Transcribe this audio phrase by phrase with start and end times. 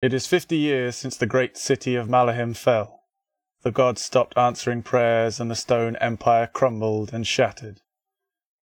[0.00, 3.02] It is fifty years since the great city of Malahim fell.
[3.62, 7.80] The gods stopped answering prayers, and the stone empire crumbled and shattered.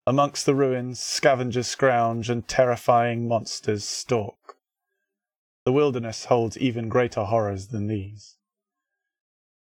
[0.06, 4.56] Amongst the ruins, scavengers scrounge and terrifying monsters stalk.
[5.64, 8.36] The wilderness holds even greater horrors than these.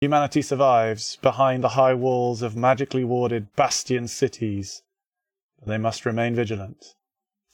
[0.02, 4.82] Humanity survives behind the high walls of magically warded bastion cities,
[5.58, 6.96] but they must remain vigilant,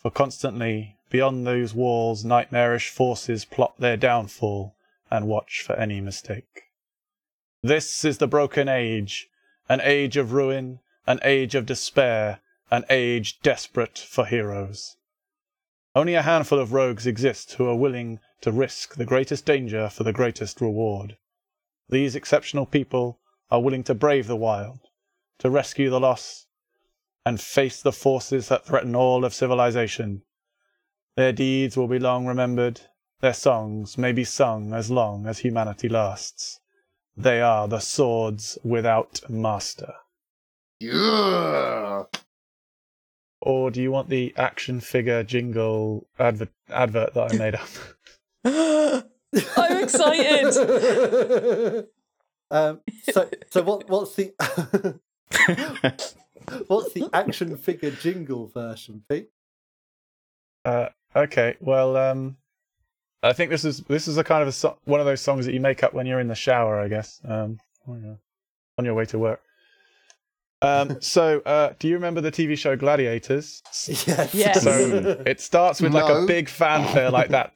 [0.08, 4.74] for constantly beyond those walls nightmarish forces plot their downfall
[5.12, 6.62] and watch for any mistake.
[7.62, 9.28] This is the broken age,
[9.68, 12.40] an age of ruin, an age of despair,
[12.72, 14.96] an age desperate for heroes.
[15.94, 20.06] Only a handful of rogues exist who are willing to risk the greatest danger for
[20.06, 21.18] the greatest reward.
[21.90, 23.20] These exceptional people
[23.52, 24.80] are willing to brave the wild,
[25.40, 26.47] to rescue the lost,
[27.28, 30.22] and face the forces that threaten all of civilization.
[31.18, 32.80] Their deeds will be long remembered,
[33.20, 36.62] their songs may be sung as long as humanity lasts.
[37.18, 39.96] They are the swords without master.
[40.80, 42.04] Yeah.
[43.42, 47.68] Or do you want the action figure jingle advert, advert that I made up?
[49.58, 51.88] I'm excited.
[52.52, 52.80] um,
[53.12, 53.90] so, so what?
[53.90, 54.34] What's the
[56.68, 59.30] what's the action figure jingle version, Pete?
[60.66, 62.38] Uh, okay, well, um,
[63.24, 65.46] I think this is this is a kind of a so- one of those songs
[65.46, 67.22] that you make up when you're in the shower, I guess.
[67.28, 69.42] Um, on your way to work.
[70.62, 73.62] Um, so, uh, do you remember the TV show Gladiators?
[73.88, 74.34] Yes.
[74.34, 74.64] Yes.
[74.64, 77.54] So it starts with like a big fanfare like that.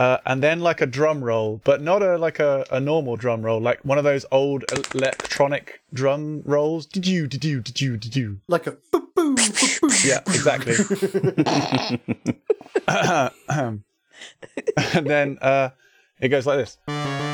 [0.00, 3.42] Uh, and then like a drum roll, but not a like a, a normal drum
[3.42, 6.84] roll, like one of those old electronic drum rolls.
[6.84, 7.26] Did you?
[7.28, 7.60] Did you?
[7.60, 7.96] Did you?
[7.96, 8.40] Did you?
[8.48, 10.04] like a boop, boop, boop, boop.
[10.04, 10.74] Yeah, exactly.
[14.94, 15.70] and then uh,
[16.20, 17.27] it goes like this.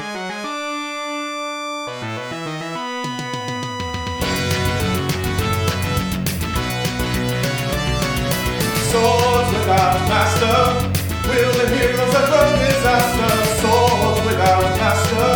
[13.60, 15.28] Swords without master,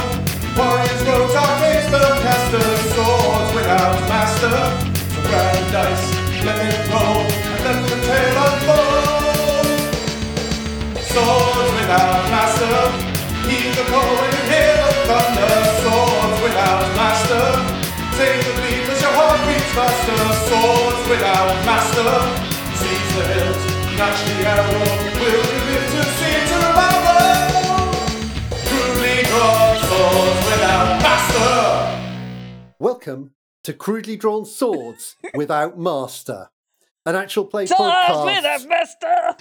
[0.57, 0.99] warriors.
[2.95, 4.57] Swords without master,
[5.15, 5.23] the
[5.73, 6.07] dice,
[6.45, 9.79] let it roll, and let the tale unfold.
[11.03, 12.79] Swords without master,
[13.75, 14.43] the call and the
[15.09, 15.55] thunder.
[15.83, 17.47] Swords without master,
[18.19, 18.53] take the
[18.93, 20.21] as your heart beats faster.
[20.47, 22.11] Swords without master,
[22.79, 24.33] seize the hilt, notch to?
[28.69, 32.75] Crudely drawn swords without master.
[32.79, 33.33] Welcome
[33.65, 36.51] to Crudely Drawn Swords Without Master.
[37.07, 38.25] An actual play Swords podcast.
[38.37, 39.35] without master.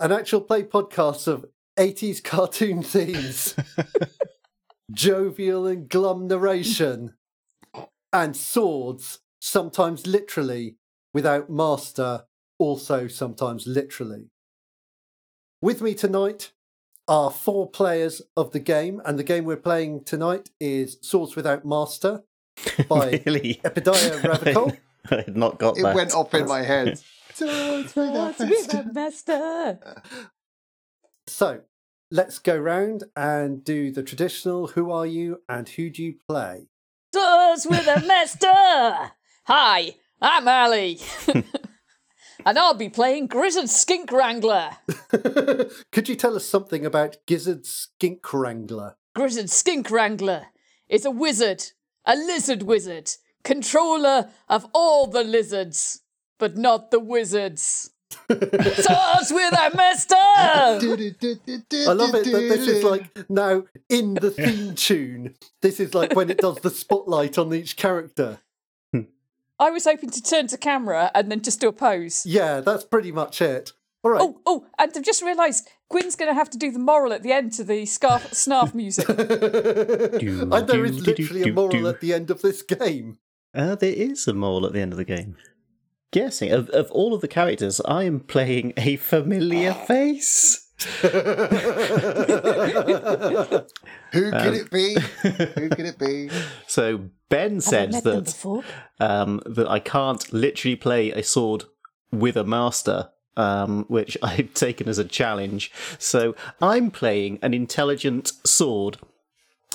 [0.00, 1.44] An actual play podcast of
[1.78, 3.54] 80s cartoon themes,
[4.90, 7.14] jovial and glum narration,
[8.12, 10.76] and swords sometimes literally,
[11.12, 12.24] without master,
[12.58, 14.30] also sometimes literally.
[15.60, 16.52] With me tonight
[17.06, 21.64] are four players of the game, and the game we're playing tonight is Swords Without
[21.66, 22.22] Master
[22.88, 23.60] by really?
[23.64, 24.78] Epidiah Ravachol.
[25.10, 25.94] I had not got It that.
[25.94, 26.98] went off in my head.
[27.34, 29.78] Swords without Swords with a master.
[29.84, 30.02] master.
[31.26, 31.60] So
[32.10, 36.68] let's go round and do the traditional who are you and who do you play?
[37.14, 39.12] Swords with a master.
[39.46, 41.00] Hi, I'm Ali.
[42.46, 44.70] and I'll be playing Grizzard Skink Wrangler.
[45.92, 48.96] Could you tell us something about Gizzard Skink Wrangler?
[49.14, 50.46] Grizzard Skink Wrangler
[50.88, 51.62] is a wizard,
[52.06, 53.10] a lizard wizard,
[53.42, 56.00] controller of all the lizards,
[56.38, 57.90] but not the wizards.
[58.30, 60.14] Swords with a master!
[60.16, 60.78] I
[61.92, 65.34] love it that this is like now in the theme tune.
[65.60, 68.38] This is like when it does the spotlight on each character.
[69.58, 72.26] I was hoping to turn to camera and then just do a pose.
[72.26, 73.72] Yeah, that's pretty much it.
[74.02, 74.20] All right.
[74.20, 77.22] Oh, oh, and I've just realised Gwyn's going to have to do the moral at
[77.22, 79.08] the end to the scarf, snarf music.
[79.08, 83.18] and there is literally a moral at the end of this game.
[83.54, 85.36] Uh, there is a moral at the end of the game.
[86.12, 90.63] Guessing of, of all of the characters, I am playing a familiar face.
[94.12, 94.94] Who could it be?
[95.22, 96.30] Who could it be?
[96.66, 98.64] So Ben said that
[99.00, 101.64] um, that I can't literally play a sword
[102.10, 105.72] with a master, um, which I've taken as a challenge.
[105.98, 108.98] So I'm playing an intelligent sword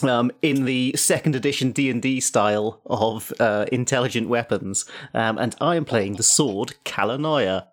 [0.03, 5.55] um, in the second edition D and D style of uh, intelligent weapons, um, and
[5.61, 7.67] I am playing the sword Kalanoia.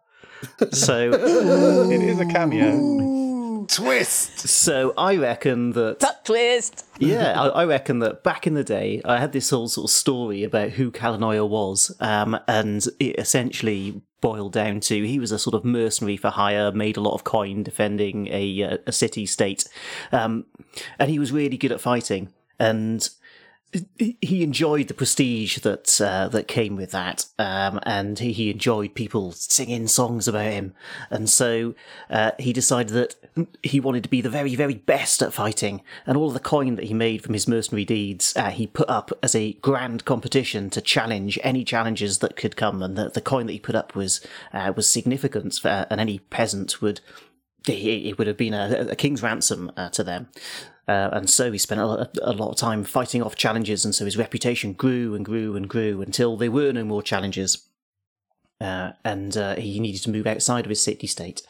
[0.70, 1.10] So,
[1.90, 3.25] It is a cameo.
[3.68, 4.40] Twist.
[4.48, 6.84] so I reckon that Plot twist.
[6.98, 9.94] yeah, I, I reckon that back in the day, I had this whole sort of
[9.94, 15.38] story about who Kalanoia was, um, and it essentially boiled down to he was a
[15.38, 19.26] sort of mercenary for hire, made a lot of coin defending a uh, a city
[19.26, 19.68] state,
[20.12, 20.46] um,
[20.98, 23.08] and he was really good at fighting, and
[23.98, 29.32] he enjoyed the prestige that uh, that came with that, um, and he, enjoyed people
[29.32, 30.72] singing songs about him,
[31.10, 31.74] and so
[32.08, 33.16] uh, he decided that
[33.62, 36.76] he wanted to be the very, very best at fighting, and all of the coin
[36.76, 40.70] that he made from his mercenary deeds, uh, he put up as a grand competition
[40.70, 43.94] to challenge any challenges that could come, and the, the coin that he put up
[43.94, 44.20] was
[44.52, 47.00] uh, was significant, for, and any peasant would
[47.68, 50.28] it would have been a, a king's ransom uh, to them.
[50.88, 54.04] Uh, and so he spent a, a lot of time fighting off challenges, and so
[54.04, 57.68] his reputation grew and grew and grew until there were no more challenges.
[58.58, 61.42] Uh, and uh, he needed to move outside of his city state,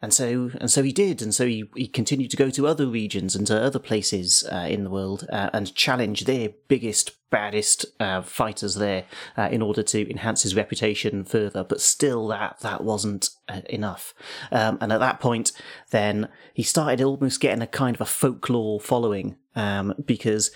[0.00, 2.86] and so and so he did, and so he, he continued to go to other
[2.86, 7.84] regions and to other places uh, in the world uh, and challenge their biggest, baddest
[8.00, 9.04] uh, fighters there
[9.36, 11.62] uh, in order to enhance his reputation further.
[11.62, 13.28] But still, that that wasn't
[13.68, 14.14] enough.
[14.50, 15.52] Um, and at that point,
[15.90, 20.50] then he started almost getting a kind of a folklore following um, because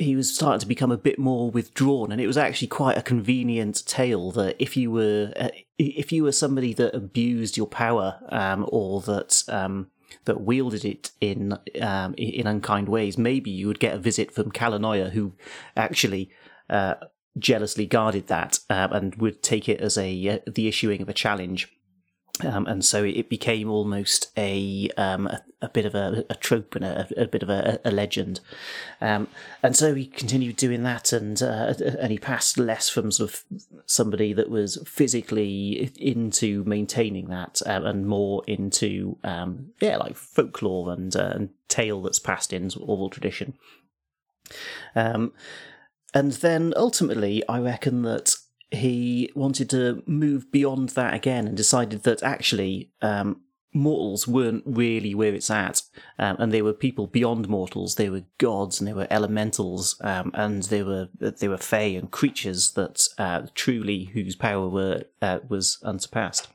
[0.00, 3.02] he was starting to become a bit more withdrawn, and it was actually quite a
[3.02, 8.20] convenient tale that if you were uh, if you were somebody that abused your power
[8.30, 9.88] um, or that um,
[10.24, 14.50] that wielded it in um, in unkind ways, maybe you would get a visit from
[14.50, 15.34] Kalanoia, who
[15.76, 16.30] actually.
[16.68, 16.94] Uh,
[17.38, 21.12] jealously guarded that um, and would take it as a uh, the issuing of a
[21.12, 21.72] challenge
[22.44, 26.74] um, and so it became almost a um, a, a bit of a, a trope
[26.74, 28.40] and a, a bit of a, legend.
[29.00, 29.28] Um,
[29.62, 33.44] and so he continued doing that, and uh, and he passed less from sort of
[33.86, 40.92] somebody that was physically into maintaining that, um, and more into um, yeah, like folklore
[40.92, 43.54] and, uh, and tale that's passed in oral tradition.
[44.94, 45.32] Um,
[46.12, 48.34] and then ultimately, I reckon that
[48.70, 53.40] he wanted to move beyond that again and decided that actually um,
[53.72, 55.82] mortals weren't really where it's at,
[56.18, 57.94] um, and they were people beyond mortals.
[57.94, 62.10] They were gods and they were elementals, um, and they were they were fae and
[62.10, 66.48] creatures that uh, truly whose power were uh, was unsurpassed.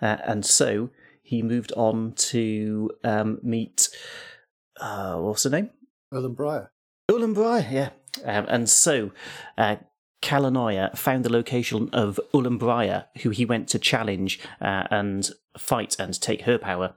[0.00, 0.90] Uh, and so
[1.22, 3.88] he moved on to um, meet
[4.80, 5.70] uh, what's her name?
[6.12, 6.68] Ellen Breyer.
[7.10, 7.90] Ulan Briar, yeah.
[8.24, 9.12] Um, and so
[10.22, 12.58] Kalanoia found the location of Ulan
[13.22, 16.94] who he went to challenge uh, and fight and take her power.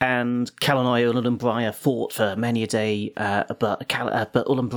[0.00, 4.68] And Kalanoia and Ulan fought for many a day, uh, but Cal- uh, but Ulan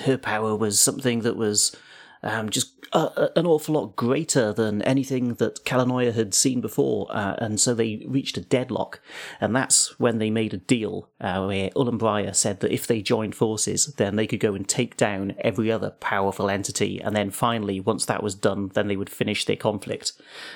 [0.00, 1.76] her power was something that was
[2.22, 7.58] um, just an awful lot greater than anything that Kalanoia had seen before, uh, and
[7.58, 9.00] so they reached a deadlock,
[9.40, 13.34] and that's when they made a deal uh, where Ulan said that if they joined
[13.34, 17.80] forces, then they could go and take down every other powerful entity, and then finally,
[17.80, 20.12] once that was done, then they would finish their conflict,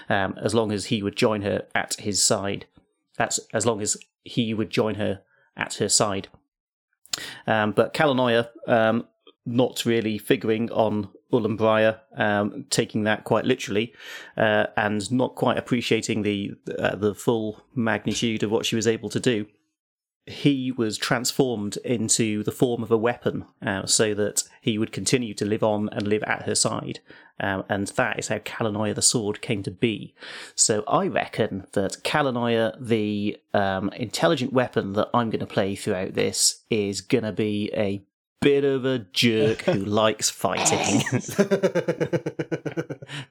[0.09, 2.67] um, as long as he would join her at his side.
[3.17, 5.23] That's as long as he would join her
[5.57, 6.29] at her side.
[7.47, 9.07] Um, but Kalanoia, um,
[9.47, 13.93] not really figuring on Ulan Briar, um, taking that quite literally,
[14.37, 19.11] uh, and not quite appreciating the uh, the full magnitude of what she was able
[19.11, 19.47] to do.
[20.29, 25.35] He was transformed into the form of a weapon, uh, so that he would continue
[25.35, 26.99] to live on and live at her side,
[27.39, 30.15] um, and that is how Kalanoia the sword came to be.
[30.55, 36.15] So I reckon that Kalanoia, the um, intelligent weapon that I'm going to play throughout
[36.15, 38.03] this, is going to be a
[38.47, 41.01] bit of a jerk who likes fighting.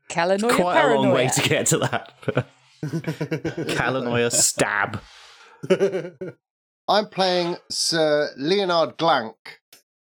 [0.10, 2.14] Kalanoia Quite a long way to get to that.
[2.84, 5.00] Kalanoia stab.
[6.90, 9.62] I'm playing Sir Leonard Glank,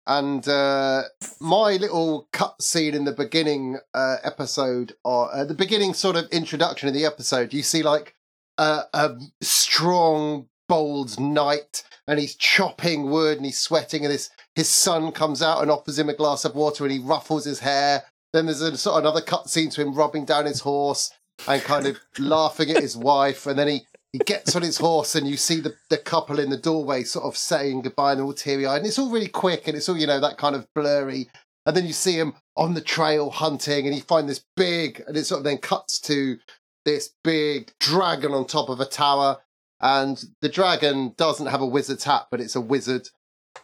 [0.09, 1.03] and uh,
[1.41, 6.89] my little cutscene in the beginning uh, episode, or uh, the beginning sort of introduction
[6.89, 8.17] of the episode, you see like
[8.59, 14.69] uh, a strong, bold knight, and he's chopping wood and he's sweating, and his his
[14.69, 18.05] son comes out and offers him a glass of water, and he ruffles his hair.
[18.33, 21.11] Then there's a, sort of another cutscene to him rubbing down his horse
[21.47, 25.15] and kind of laughing at his wife, and then he he gets on his horse
[25.15, 28.33] and you see the, the couple in the doorway sort of saying goodbye and all
[28.33, 28.79] teary eyed.
[28.79, 31.29] And it's all really quick and it's all, you know, that kind of blurry.
[31.67, 35.17] And then you see him on the trail hunting and you find this big, and
[35.17, 36.39] it sort of then cuts to
[36.87, 39.39] this big dragon on top of a tower.
[39.81, 43.09] And the dragon doesn't have a wizard's hat, but it's a wizard.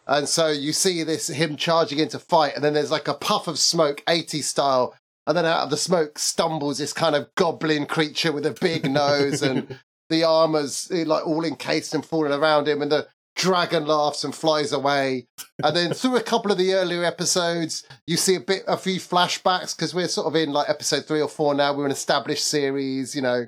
[0.06, 3.48] And so you see this him charging into fight, and then there's like a puff
[3.48, 4.94] of smoke, 80 style,
[5.26, 8.90] and then out of the smoke stumbles this kind of goblin creature with a big
[8.90, 9.78] nose, and
[10.10, 14.34] the armor's eh, like all encased and falling around him, and the dragon laughs and
[14.34, 15.26] flies away.
[15.62, 18.98] And then through a couple of the earlier episodes, you see a bit, a few
[19.00, 21.74] flashbacks because we're sort of in like episode three or four now.
[21.74, 23.46] We're an established series, you know,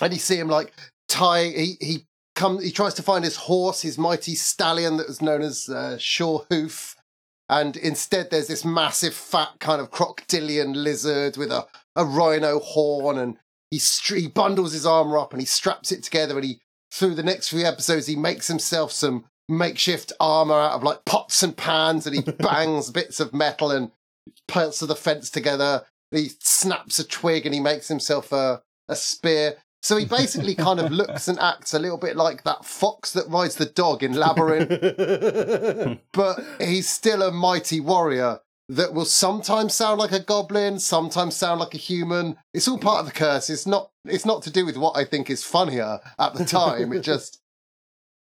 [0.00, 0.72] and you see him like
[1.12, 1.48] tie.
[1.48, 2.64] He he comes.
[2.64, 6.46] He tries to find his horse, his mighty stallion that was known as uh, Sure
[6.50, 6.96] Hoof.
[7.48, 13.18] And instead, there's this massive, fat kind of crocodilian lizard with a, a rhino horn,
[13.18, 13.36] and
[13.70, 13.78] he,
[14.14, 16.60] he bundles his armor up and he straps it together, and he
[16.92, 21.42] through the next few episodes, he makes himself some makeshift armor out of like pots
[21.42, 23.90] and pans and he bangs bits of metal and
[24.46, 25.84] parts of the fence together.
[26.10, 29.56] He snaps a twig and he makes himself a, a spear.
[29.82, 33.28] So he basically kind of looks and acts a little bit like that fox that
[33.28, 39.98] rides the dog in Labyrinth, but he's still a mighty warrior that will sometimes sound
[39.98, 42.36] like a goblin, sometimes sound like a human.
[42.54, 43.50] It's all part of the curse.
[43.50, 46.92] It's not it's not to do with what I think is funnier at the time.
[46.92, 47.40] it just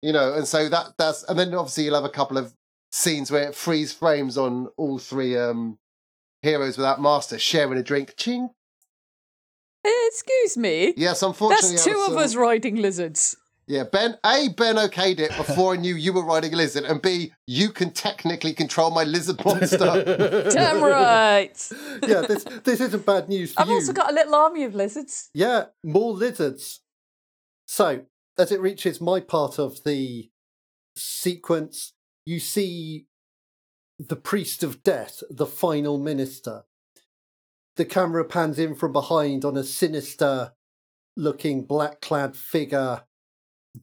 [0.02, 2.54] you know, and so that that's and then obviously you'll have a couple of
[2.92, 5.78] scenes where it freeze frames on all three um
[6.42, 8.16] heroes without master sharing a drink.
[8.18, 8.50] Ching.
[9.84, 10.94] Excuse me.
[10.96, 13.36] Yes, unfortunately That's two of um, us riding lizards.
[13.66, 14.18] Yeah, Ben.
[14.26, 17.70] A Ben okayed it before I knew you were riding a lizard, and B you
[17.70, 20.48] can technically control my lizard monster.
[20.52, 21.72] Damn right.
[22.06, 23.76] yeah, this this isn't bad news for I've you.
[23.76, 25.30] also got a little army of lizards.
[25.34, 26.82] Yeah, more lizards.
[27.66, 28.02] So,
[28.38, 30.30] as it reaches my part of the
[30.98, 31.94] sequence,
[32.26, 33.08] you see
[33.98, 36.64] the priest of death, the final minister.
[37.76, 40.54] The camera pans in from behind on a sinister
[41.16, 43.04] looking black clad figure,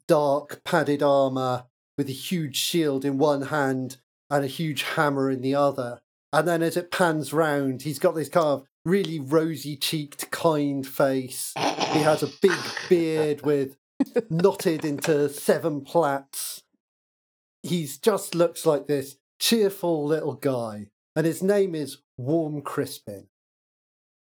[0.07, 1.65] dark padded armor,
[1.99, 3.99] with a huge shield in one hand
[4.31, 6.01] and a huge hammer in the other.
[6.33, 10.87] And then as it pans round, he's got this kind of really rosy cheeked, kind
[10.87, 11.53] face.
[11.57, 13.77] He has a big beard with
[14.31, 16.63] knotted into seven plaits.
[17.63, 20.87] He's just looks like this cheerful little guy.
[21.17, 23.27] And his name is Warm Crispin.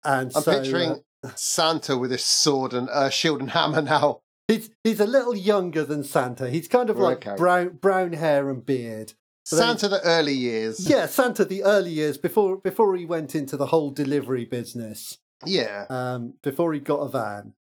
[0.06, 1.04] And I'm so, uh, picturing
[1.36, 4.20] Santa with his sword and uh, shield and hammer now.
[4.48, 6.50] he's he's a little younger than Santa.
[6.50, 7.36] He's kind of like Okay.
[7.36, 9.14] brown brown hair and beard.
[9.52, 10.90] Then- Santa the early years.
[10.90, 15.18] Yeah, Santa the early years before before he went into the whole delivery business.
[15.46, 15.86] Yeah.
[15.90, 17.54] um, before he got a van.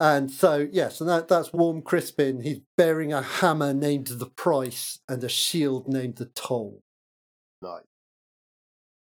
[0.00, 2.40] And so, yes, and that, that's Warm Crispin.
[2.42, 6.80] He's bearing a hammer named the Price and a shield named the Toll.
[7.62, 7.82] Nice.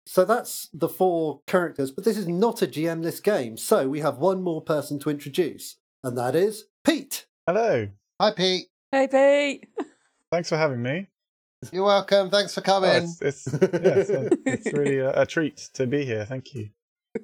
[0.06, 3.56] So that's the four characters, but this is not a GM-less game.
[3.56, 7.26] So we have one more person to introduce, and that is Pete.
[7.46, 7.88] Hello.
[8.20, 8.66] Hi, Pete.
[8.92, 9.68] Hey, Pete.
[10.30, 11.08] Thanks for having me.
[11.72, 12.28] You're welcome.
[12.28, 12.90] Thanks for Oh, coming.
[13.04, 14.10] it's, it's, yeah, it's,
[14.66, 16.24] it's really a, a treat to be here.
[16.26, 16.68] Thank you.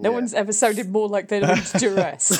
[0.00, 0.14] No Yeah.
[0.14, 2.30] one's ever sounded more like they're under duress.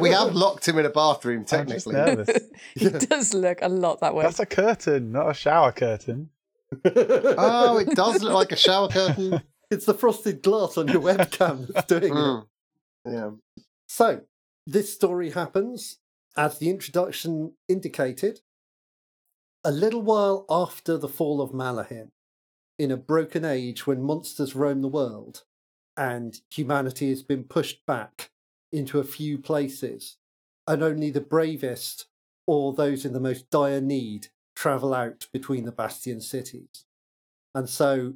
[0.00, 1.94] we have locked him in a bathroom, I'm just technically.
[1.94, 2.38] nervous.
[2.74, 4.24] he does look a lot that way.
[4.24, 6.30] That's a curtain, not a shower curtain.
[6.84, 9.42] Oh, it does look like a shower curtain.
[9.70, 12.12] It's the frosted glass on your webcam that's doing it.
[12.12, 12.46] Mm.
[13.06, 13.30] Yeah.
[13.86, 14.22] So,
[14.66, 15.98] this story happens,
[16.36, 18.40] as the introduction indicated,
[19.64, 22.10] a little while after the fall of Malahim,
[22.78, 25.44] in a broken age when monsters roam the world
[25.96, 28.30] and humanity has been pushed back
[28.70, 30.16] into a few places,
[30.66, 32.06] and only the bravest
[32.46, 36.84] or those in the most dire need travel out between the bastion cities.
[37.54, 38.14] And so,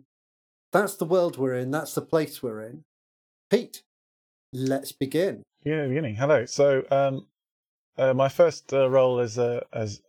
[0.73, 2.83] that's the world we're in, that's the place we're in.
[3.49, 3.83] Pete,
[4.53, 5.45] let's begin.
[5.65, 6.17] Yeah, beginning.
[6.17, 6.45] Hello.
[6.47, 7.29] So, um,
[7.97, 10.03] uh, my first uh, role as a as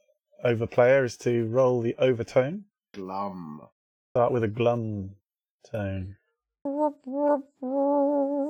[0.44, 2.64] overplayer is to roll the overtone.
[2.94, 3.62] Glum.
[4.16, 5.12] Start with a glum
[5.70, 6.16] tone.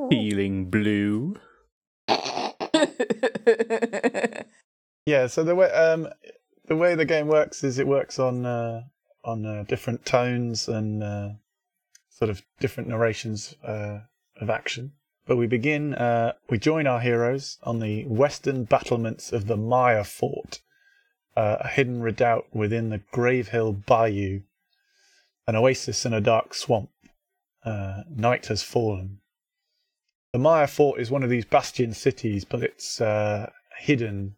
[0.09, 1.35] Feeling blue.
[5.05, 5.27] Yeah.
[5.27, 6.07] So the way um
[6.67, 8.83] the way the game works is it works on uh,
[9.23, 11.29] on uh, different tones and uh,
[12.09, 13.99] sort of different narrations uh,
[14.39, 14.93] of action.
[15.25, 15.93] But we begin.
[15.93, 20.61] Uh, we join our heroes on the western battlements of the Maya Fort,
[21.37, 24.41] uh, a hidden redoubt within the Gravehill Bayou,
[25.47, 26.89] an oasis in a dark swamp.
[27.65, 29.19] Night has fallen.
[30.33, 33.01] The Maya Fort is one of these bastion cities, but it's
[33.79, 34.35] hidden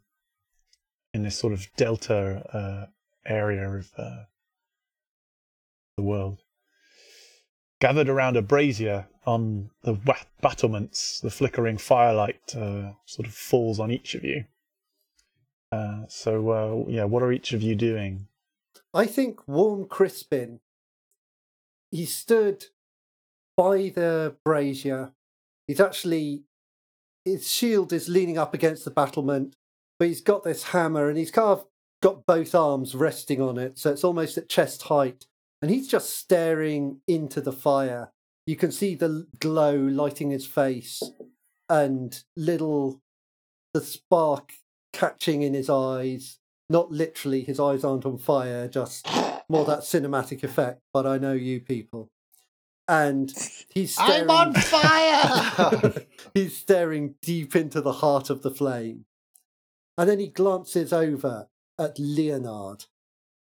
[1.15, 2.85] in this sort of delta uh,
[3.25, 4.23] area of uh,
[5.95, 6.41] the world.
[7.79, 9.93] Gathered around a brazier on the
[10.41, 14.43] battlements, the flickering firelight uh, sort of falls on each of you.
[15.71, 18.27] Uh, so, uh, yeah, what are each of you doing?
[18.93, 20.59] I think Warm Crispin,
[21.91, 22.65] he stood
[23.55, 25.13] by the brazier.
[25.65, 26.43] He's actually,
[27.23, 29.55] his shield is leaning up against the battlement,
[29.99, 31.65] but he's got this hammer and he's kind of
[32.01, 33.77] got both arms resting on it.
[33.79, 35.25] So it's almost at chest height.
[35.61, 38.11] And he's just staring into the fire.
[38.45, 41.01] You can see the glow lighting his face
[41.69, 43.01] and little,
[43.73, 44.53] the spark
[44.93, 46.37] catching in his eyes.
[46.69, 49.07] Not literally, his eyes aren't on fire, just
[49.49, 50.81] more that cinematic effect.
[50.93, 52.09] But I know you people.
[52.87, 53.33] And
[53.69, 54.29] he's staring.
[54.29, 55.93] I'm on fire!
[56.35, 59.05] he's staring deep into the heart of the flame.
[59.97, 61.47] And then he glances over
[61.79, 62.85] at Leonard.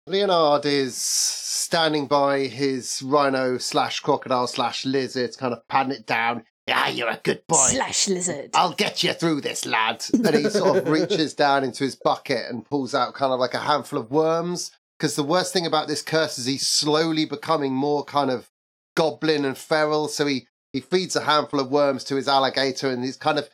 [0.07, 6.43] Leonard is standing by his rhino slash crocodile slash lizard, kind of patting it down.
[6.67, 7.67] Yeah, you're a good boy.
[7.69, 8.51] Slash lizard.
[8.53, 10.03] I'll get you through this, lad.
[10.13, 13.53] And he sort of reaches down into his bucket and pulls out kind of like
[13.53, 14.71] a handful of worms.
[14.97, 18.49] Because the worst thing about this curse is he's slowly becoming more kind of
[18.95, 20.07] goblin and feral.
[20.07, 23.49] So he, he feeds a handful of worms to his alligator and he's kind of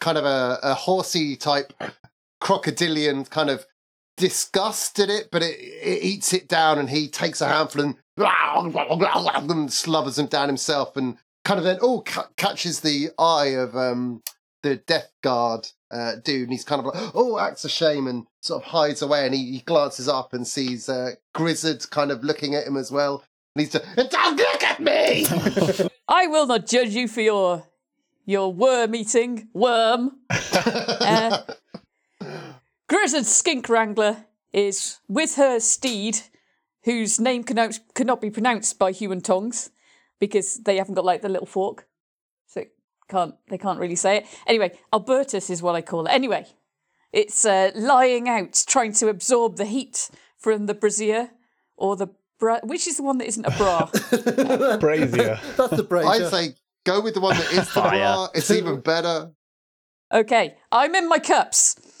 [0.00, 1.72] kind of a, a horsey type
[2.40, 3.66] crocodilian kind of
[4.16, 7.96] disgust at it, but it, it eats it down and he takes a handful and,
[9.50, 13.74] and slobbers them down himself and kind of then oh ca- catches the eye of
[13.74, 14.22] um
[14.62, 18.26] the death guard uh, dude and he's kind of like oh acts a shame and
[18.42, 22.22] sort of hides away and he, he glances up and sees uh, Grizzard kind of
[22.22, 23.24] looking at him as well.
[23.56, 25.24] And he's just don't look at me
[26.10, 27.62] I will not judge you for your
[28.26, 30.18] your worm eating worm.
[31.02, 31.42] Uh,
[32.88, 36.20] Grizzard Skink Wrangler is with her steed,
[36.84, 39.70] whose name cannot, cannot be pronounced by human tongues
[40.18, 41.88] because they haven't got like the little fork,
[42.46, 42.64] so
[43.08, 44.26] can't they can't really say it.
[44.46, 46.10] Anyway, Albertus is what I call it.
[46.10, 46.46] Anyway,
[47.12, 51.30] it's uh, lying out, trying to absorb the heat from the brazier
[51.76, 52.08] or the
[52.40, 53.86] bra- which is the one that isn't a bra.
[54.78, 55.38] Brazier.
[55.56, 56.10] That's the brazier.
[56.10, 56.54] I'd say
[56.84, 57.90] go with the one that is the Fire.
[57.90, 59.30] bra it's even better
[60.12, 61.76] Okay, I'm in my cups.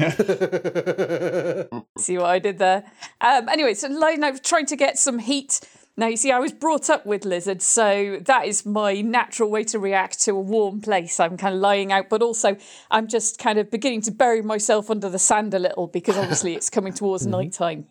[1.98, 2.82] see what I did there?
[3.20, 5.60] Um, anyway, so lying out, trying to get some heat.
[5.96, 9.62] Now, you see, I was brought up with lizards, so that is my natural way
[9.64, 11.20] to react to a warm place.
[11.20, 12.56] I'm kind of lying out, but also
[12.90, 16.54] I'm just kind of beginning to bury myself under the sand a little because obviously
[16.56, 17.86] it's coming towards night time.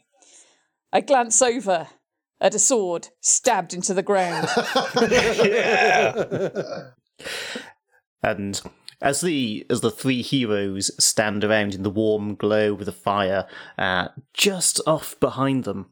[0.91, 1.87] I glance over
[2.41, 4.47] at a sword stabbed into the ground.
[8.21, 8.61] And
[9.01, 13.47] as the as the three heroes stand around in the warm glow of the fire,
[13.77, 15.87] uh, just off behind them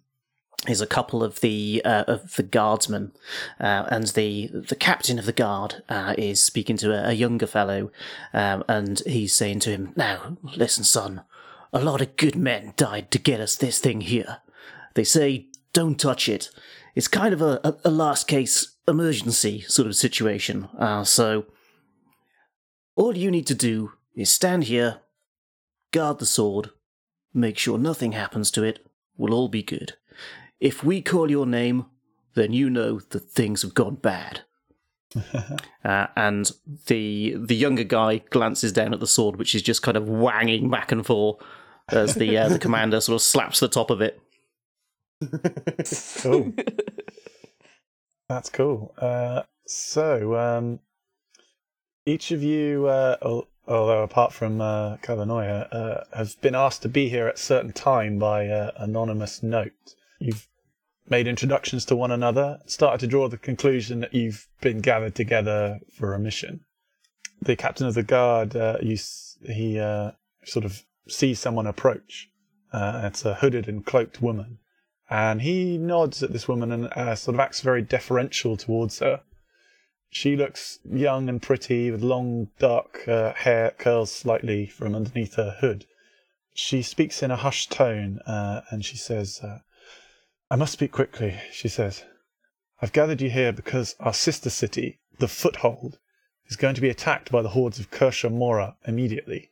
[0.67, 3.13] is a couple of the uh, of the guardsmen,
[3.59, 7.47] uh, and the the captain of the guard uh, is speaking to a, a younger
[7.47, 7.91] fellow,
[8.33, 11.23] um, and he's saying to him, "Now, listen, son,
[11.71, 14.39] a lot of good men died to get us this thing here.
[14.95, 15.47] They say
[15.79, 16.49] don't touch it.
[16.95, 20.67] It's kind of a, a, a last case emergency sort of situation.
[20.77, 21.45] Uh, so."
[22.97, 25.01] All you need to do is stand here,
[25.91, 26.71] guard the sword,
[27.31, 28.79] make sure nothing happens to it,
[29.15, 29.93] we'll all be good.
[30.59, 31.85] If we call your name,
[32.33, 34.41] then you know that things have gone bad.
[35.85, 36.51] uh, and
[36.87, 40.69] the the younger guy glances down at the sword, which is just kind of wanging
[40.69, 41.37] back and forth
[41.89, 44.19] as the uh, the commander sort of slaps the top of it.
[46.21, 46.53] Cool.
[48.29, 48.93] That's cool.
[48.97, 50.79] Uh, so, um,
[52.05, 53.17] each of you, uh,
[53.67, 58.19] although apart from uh, Kalanoia, uh, have been asked to be here at certain time
[58.19, 59.95] by uh, anonymous note.
[60.19, 60.47] You've
[61.09, 65.79] made introductions to one another, started to draw the conclusion that you've been gathered together
[65.93, 66.61] for a mission.
[67.41, 68.97] The captain of the guard, uh, you,
[69.41, 70.11] he uh,
[70.43, 72.29] sort of sees someone approach.
[72.73, 74.59] Uh, it's a hooded and cloaked woman
[75.09, 79.21] and he nods at this woman and uh, sort of acts very deferential towards her.
[80.09, 85.57] She looks young and pretty with long dark uh, hair curls slightly from underneath her
[85.59, 85.85] hood.
[86.53, 89.59] She speaks in a hushed tone uh, and she says, uh,
[90.49, 92.03] I must speak quickly, she says.
[92.81, 95.99] I've gathered you here because our sister city, the Foothold,
[96.47, 99.51] is going to be attacked by the hordes of Kershaw Mora immediately.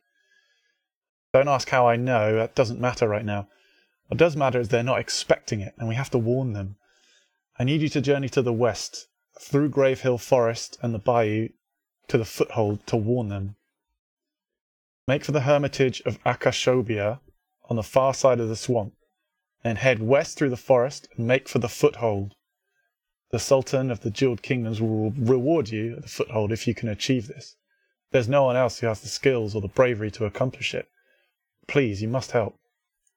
[1.32, 3.48] Don't ask how I know, that doesn't matter right now.
[4.08, 6.76] What does matter is they're not expecting it, and we have to warn them.
[7.58, 9.08] I need you to journey to the west,
[9.40, 11.48] through Grave Hill Forest and the bayou,
[12.08, 13.56] to the foothold to warn them.
[15.08, 17.20] Make for the hermitage of Akashobia
[17.68, 18.94] on the far side of the swamp,
[19.62, 22.34] then head west through the forest and make for the foothold.
[23.30, 26.88] The Sultan of the Jeweled Kingdoms will reward you at the foothold if you can
[26.88, 27.56] achieve this.
[28.12, 30.88] There's no one else who has the skills or the bravery to accomplish it.
[31.66, 32.58] please, you must help.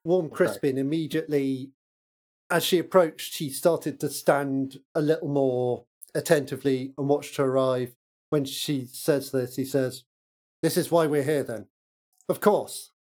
[0.04, 1.72] Warm Crispin immediately,
[2.50, 5.84] as she approached, he started to stand a little more
[6.14, 7.94] attentively and watched her arrive.
[8.30, 10.04] When she says this, he says,
[10.62, 11.66] This is why we're here then.
[12.28, 12.92] Of course.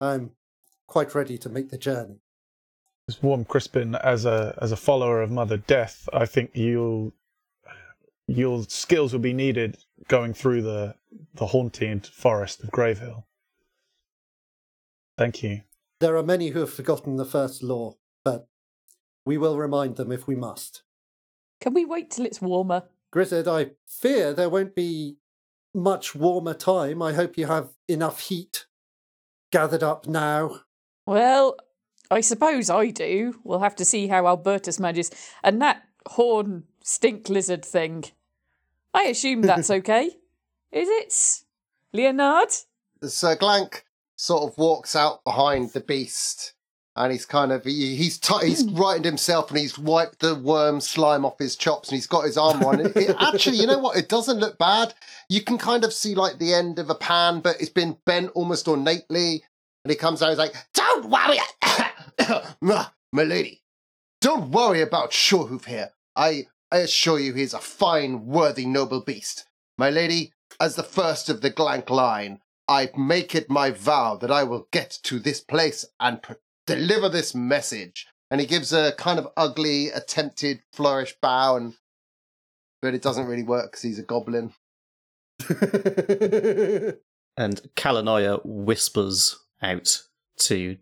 [0.00, 0.32] I'm
[0.86, 2.20] quite ready to make the journey.
[3.08, 7.12] As Warm Crispin, as a as a follower of Mother Death, I think you'll
[8.26, 10.94] your skills will be needed going through the
[11.34, 13.24] the haunted forest of Gravehill.
[15.18, 15.62] Thank you.
[16.00, 18.48] There are many who have forgotten the first law, but
[19.26, 20.82] we will remind them if we must.
[21.60, 22.84] Can we wait till it's warmer?
[23.10, 25.18] Grizzard, I fear there won't be
[25.74, 27.02] much warmer time.
[27.02, 28.64] I hope you have enough heat
[29.52, 30.60] gathered up now.
[31.06, 31.56] Well,
[32.10, 33.38] I suppose I do.
[33.44, 35.10] We'll have to see how Albertus manages.
[35.44, 38.04] And that horn stink lizard thing.
[38.94, 40.06] I assume that's okay.
[40.72, 41.44] Is it?
[41.92, 42.54] Leonard?
[43.02, 43.84] Sir Glank
[44.20, 46.52] sort of walks out behind the beast
[46.94, 48.76] and he's kind of he, he's t- he's hmm.
[48.76, 52.36] rightened himself and he's wiped the worm slime off his chops and he's got his
[52.36, 52.80] arm on.
[52.80, 53.96] It, it- actually, you know what?
[53.96, 54.92] It doesn't look bad.
[55.30, 58.30] You can kind of see like the end of a pan, but it's been bent
[58.34, 59.42] almost ornately.
[59.84, 61.38] And he comes out, he's like, "Don't worry,
[62.60, 63.62] my my lady.
[64.20, 65.92] Don't worry about Shorehoof here.
[66.14, 69.46] I I assure you, he's a fine, worthy, noble beast.
[69.78, 74.30] My lady, as the first of the Glank line, I make it my vow that
[74.30, 76.34] I will get to this place and pr-
[76.66, 78.06] deliver this message.
[78.30, 81.74] And he gives a kind of ugly, attempted flourish bow, and
[82.80, 84.54] but it doesn't really work because he's a goblin.
[87.36, 90.02] And Kalanoia whispers out
[90.40, 90.76] to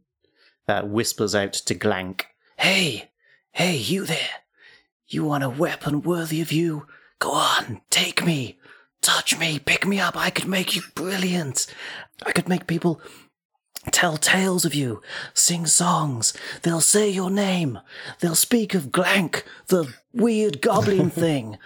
[0.66, 2.26] uh, whispers out to Glank.
[2.56, 3.10] Hey,
[3.52, 4.42] hey, you there!
[5.06, 6.86] You want a weapon worthy of you?
[7.20, 8.57] Go on, take me,
[9.02, 10.16] touch me, pick me up.
[10.16, 11.66] I could make you brilliant.
[12.24, 13.00] I could make people
[13.90, 15.00] tell tales of you,
[15.34, 16.34] sing songs.
[16.62, 17.78] They'll say your name.
[18.20, 21.58] They'll speak of Glank, the weird goblin thing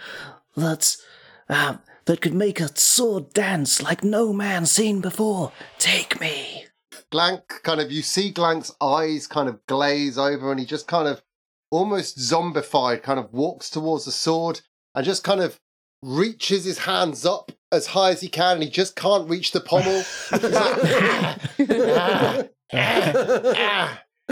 [0.56, 1.02] that's
[1.48, 5.52] uh, that could make a sword dance like no man seen before.
[5.78, 6.66] Take me.
[7.10, 11.06] Glank kind of, you see Glank's eyes kind of glaze over, and he just kind
[11.06, 11.22] of
[11.70, 14.60] almost zombified, kind of walks towards the sword
[14.94, 15.60] and just kind of
[16.02, 19.60] reaches his hands up as high as he can, and he just can't reach the
[19.60, 20.02] pommel.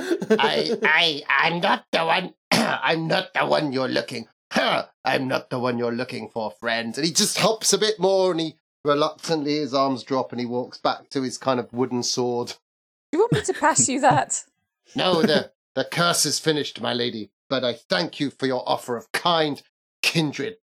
[0.02, 2.34] I, I, I'm not the one.
[2.50, 4.26] I'm not the one you're looking.
[4.52, 6.96] I'm not the one you're looking for, friend.
[6.96, 10.46] And he just hops a bit more, and he reluctantly his arms drop, and he
[10.46, 12.48] walks back to his kind of wooden sword.
[13.12, 14.44] Do you want me to pass you that?
[14.96, 17.30] No, the the curse is finished, my lady.
[17.48, 19.62] But I thank you for your offer of kind,
[20.02, 20.56] kindred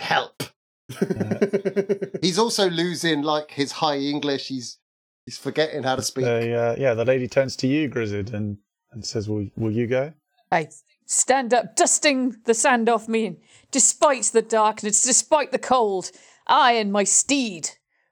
[0.00, 0.42] help.
[2.20, 4.48] He's also losing like his high English.
[4.48, 4.78] He's
[5.24, 6.24] he's forgetting how to speak.
[6.24, 8.58] They, uh, yeah, the lady turns to you, Grizzard, and,
[8.92, 10.12] and says, will, will you go?
[10.50, 10.68] I
[11.06, 13.36] stand up, dusting the sand off me, and
[13.70, 16.10] despite the darkness, despite the cold,
[16.46, 17.70] I and my steed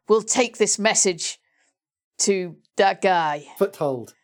[0.09, 1.39] will take this message
[2.19, 3.47] to that guy.
[3.59, 4.15] Foothold.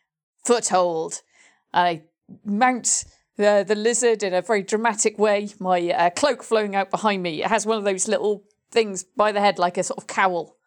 [0.45, 1.21] Foothold.
[1.73, 2.03] I
[2.45, 3.05] mount
[3.37, 7.43] the, the lizard in a very dramatic way, my uh, cloak flowing out behind me.
[7.43, 10.57] It has one of those little things by the head, like a sort of cowl.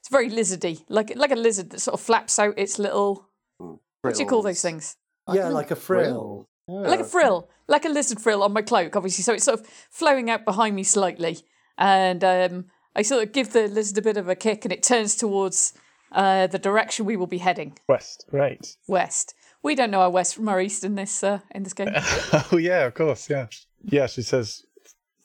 [0.00, 3.28] It's very lizardy, like like a lizard that sort of flaps out its little.
[3.58, 4.96] What do you call those things?
[5.30, 6.48] Yeah, like a frill.
[6.66, 9.22] like a frill, like a lizard frill on my cloak, obviously.
[9.22, 11.40] So it's sort of flowing out behind me slightly,
[11.76, 12.64] and um,
[12.96, 15.74] I sort of give the lizard a bit of a kick, and it turns towards
[16.12, 18.66] uh, the direction we will be heading, West, right.
[18.88, 19.34] west.
[19.62, 21.88] We don't know our west from our east in this uh, in this game.
[21.94, 23.46] oh, yeah, of course, yeah.
[23.84, 24.64] Yeah, she says,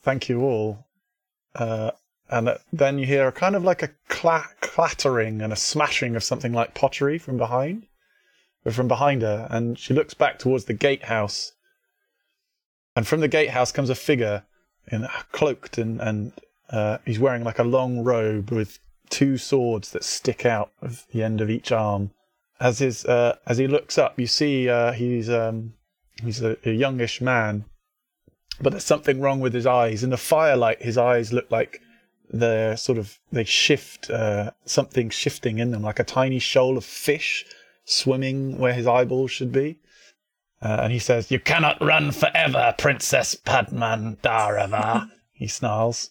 [0.02, 0.86] thank you all.
[1.54, 1.92] Uh,
[2.28, 6.16] and uh, then you hear a kind of like a cla- clattering and a smashing
[6.16, 7.86] of something like pottery from behind,
[8.64, 11.52] or from behind her, and she looks back towards the gatehouse.
[12.94, 14.44] And from the gatehouse comes a figure,
[14.90, 16.32] in cloaked and and
[16.70, 21.22] uh, he's wearing like a long robe with two swords that stick out of the
[21.22, 22.10] end of each arm.
[22.58, 25.74] As his uh, as he looks up, you see uh, he's um,
[26.22, 27.64] he's a, a youngish man,
[28.60, 30.02] but there's something wrong with his eyes.
[30.02, 31.80] In the firelight, his eyes look like
[32.30, 36.84] they're sort of they shift uh, something shifting in them, like a tiny shoal of
[36.84, 37.44] fish
[37.84, 39.78] swimming where his eyeballs should be.
[40.62, 46.10] Uh, and he says, "You cannot run forever, Princess Padmandarava." he snarls.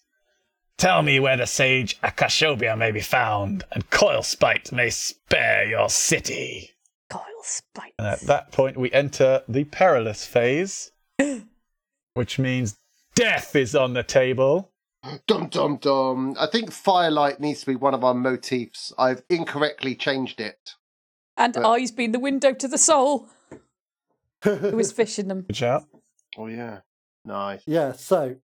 [0.77, 6.71] Tell me where the sage Akashobia may be found, and Coilspite may spare your city.
[7.09, 7.93] Coil spite.
[7.97, 10.91] And at that point, we enter the perilous phase,
[12.13, 12.77] which means
[13.15, 14.71] death is on the table.
[15.27, 16.35] Dum dum dum.
[16.39, 18.91] I think firelight needs to be one of our motifs.
[18.97, 20.71] I've incorrectly changed it.
[21.37, 23.29] And But- eyes being the window to the soul.
[24.43, 25.43] Who was fishing them?
[25.43, 25.85] Good shout.
[26.37, 26.79] Oh yeah,
[27.23, 27.61] nice.
[27.65, 28.35] yeah, so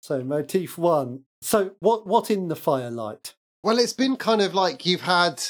[0.00, 1.24] so motif one.
[1.42, 3.34] So what what in the firelight?
[3.64, 5.42] Well, it's been kind of like you've had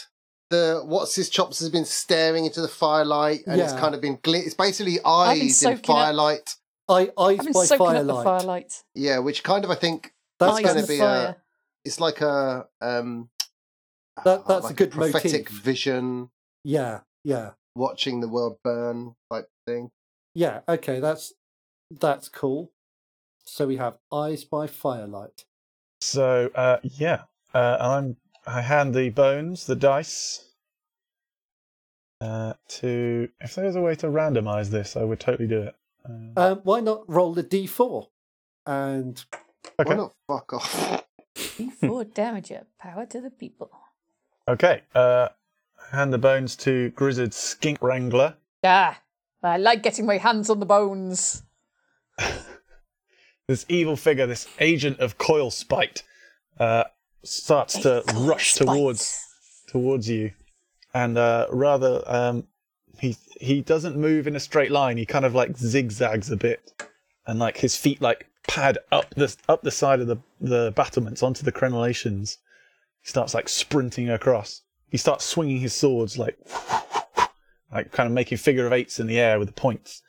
[0.51, 4.19] the what's his chops has been staring into the firelight, and it's kind of been
[4.19, 4.45] glit.
[4.45, 6.57] It's basically eyes in soaking up- firelight.
[6.89, 7.97] I eyes by firelight.
[8.01, 8.83] up the firelight.
[8.95, 11.37] Yeah, which kind of I think That's gonna in the be a-
[11.85, 13.31] it's like a um.
[14.25, 15.63] That- that's a like good prophetic motif.
[15.63, 16.31] vision,
[16.65, 19.91] yeah, yeah, watching the world burn type thing.
[20.35, 20.61] yeah.
[20.69, 21.33] Okay, that's
[21.91, 22.73] that's cool.
[23.45, 25.45] So we have eyes by firelight.
[26.03, 27.23] So uh, yeah,
[27.55, 30.49] uh, I'm I hand the bones, the dice.
[32.21, 35.75] Uh, to if there's a way to randomize this, I would totally do it.
[36.37, 38.09] Uh, Um, why not roll the d4?
[38.67, 39.25] And
[39.81, 39.91] okay.
[39.91, 41.05] Why not fuck off?
[41.37, 42.53] D4 damage.
[42.79, 43.71] Power to the people.
[44.49, 44.83] Okay.
[44.95, 45.29] Uh,
[45.91, 48.37] hand the bones to Grizzard Skink Wrangler.
[48.65, 49.01] Ah,
[49.43, 51.43] I like getting my hands on the bones.
[53.49, 56.03] This evil figure, this agent of coil spite,
[56.59, 56.85] uh,
[57.23, 58.67] starts to Coil rush spite.
[58.67, 59.27] towards
[59.69, 60.33] towards you,
[60.95, 62.47] and uh, rather um,
[62.99, 64.97] he he doesn't move in a straight line.
[64.97, 66.73] He kind of like zigzags a bit,
[67.27, 71.23] and like his feet like pad up the up the side of the the battlements
[71.23, 72.39] onto the crenellations.
[73.01, 74.63] He starts like sprinting across.
[74.89, 76.39] He starts swinging his swords like
[77.73, 80.03] like kind of making figure of eights in the air with the points.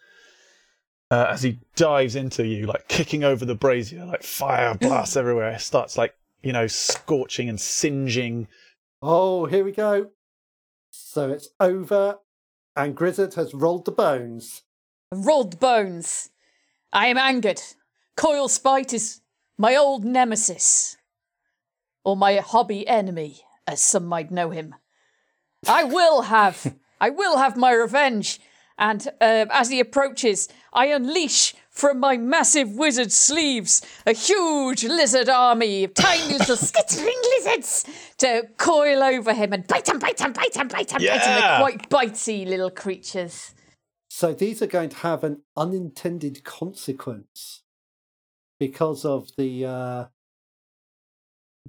[1.13, 5.52] Uh, as he dives into you, like kicking over the brazier, like fire blasts everywhere.
[5.52, 8.47] It starts like you know scorching and singeing
[9.04, 10.10] oh, here we go.
[10.89, 12.17] So it's over,
[12.76, 14.63] and Grizzard has rolled the bones.
[15.12, 16.32] Rolled the bones.
[16.91, 17.62] I am angered.
[18.15, 19.21] Coil Spite is
[19.56, 20.97] my old nemesis.
[22.04, 24.73] Or my hobby enemy, as some might know him.
[25.67, 28.39] I will have, I will have my revenge.
[28.78, 35.30] And uh, as he approaches, I unleash from my massive wizard sleeves a huge lizard
[35.30, 37.86] army of tiny little skittering lizards
[38.18, 41.02] to coil over him and bite him, bite him, bite him, bite him, bite him.
[41.02, 41.60] Yeah.
[41.60, 43.54] They're quite bitey little creatures.
[44.10, 47.64] So these are going to have an unintended consequence
[48.60, 50.06] because of the uh,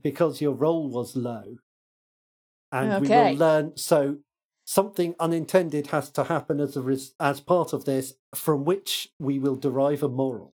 [0.02, 1.56] because your roll was low,
[2.70, 3.76] and we will learn.
[3.76, 4.18] So
[4.64, 9.38] something unintended has to happen as a res- as part of this, from which we
[9.38, 10.54] will derive a moral.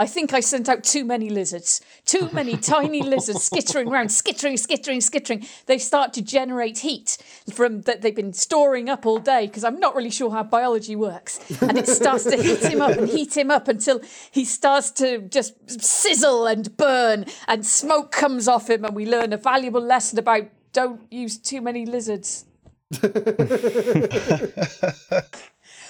[0.00, 1.80] I think I sent out too many lizards.
[2.04, 5.44] Too many tiny lizards skittering around, skittering, skittering, skittering.
[5.66, 7.18] They start to generate heat
[7.52, 10.94] from that they've been storing up all day because I'm not really sure how biology
[10.94, 11.40] works.
[11.60, 15.18] And it starts to heat him up and heat him up until he starts to
[15.22, 20.20] just sizzle and burn and smoke comes off him and we learn a valuable lesson
[20.20, 22.44] about don't use too many lizards.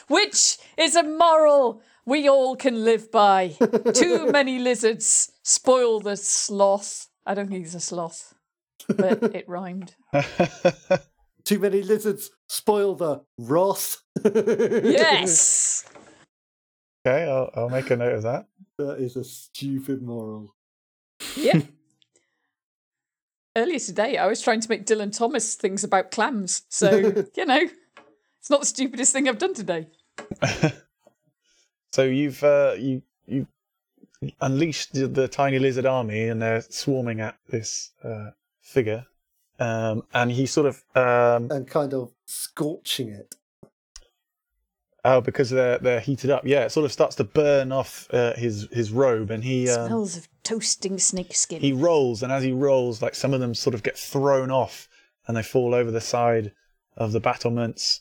[0.09, 3.55] Which is a moral we all can live by.
[3.95, 7.09] Too many lizards spoil the sloth.
[7.27, 8.35] I don't think he's a sloth,
[8.89, 9.95] but it rhymed.
[11.45, 14.03] Too many lizards spoil the wrath.
[14.25, 15.85] Yes!
[17.07, 18.47] Okay, I'll, I'll make a note of that.
[18.79, 20.55] that is a stupid moral.
[21.37, 21.65] Yep.
[23.59, 26.63] Earlier today, I was trying to make Dylan Thomas things about clams.
[26.69, 26.91] So,
[27.37, 27.69] you know,
[28.39, 29.89] it's not the stupidest thing I've done today.
[31.93, 33.47] So you've uh, you you
[34.41, 39.07] unleashed the, the tiny lizard army, and they're swarming at this uh, figure,
[39.59, 43.35] um, and he sort of um, and kind of scorching it.
[45.05, 46.47] oh because they're they're heated up.
[46.47, 49.87] Yeah, it sort of starts to burn off uh, his his robe, and he um,
[49.87, 51.61] Smells of toasting snakeskin.
[51.61, 54.89] he rolls, and as he rolls, like some of them sort of get thrown off,
[55.27, 56.53] and they fall over the side
[56.97, 58.01] of the battlements.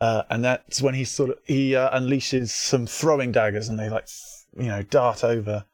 [0.00, 3.88] Uh, and that's when he sort of he uh, unleashes some throwing daggers, and they
[3.88, 4.08] like
[4.56, 5.64] you know dart over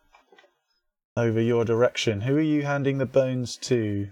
[1.16, 2.20] over your direction.
[2.20, 4.08] Who are you handing the bones to?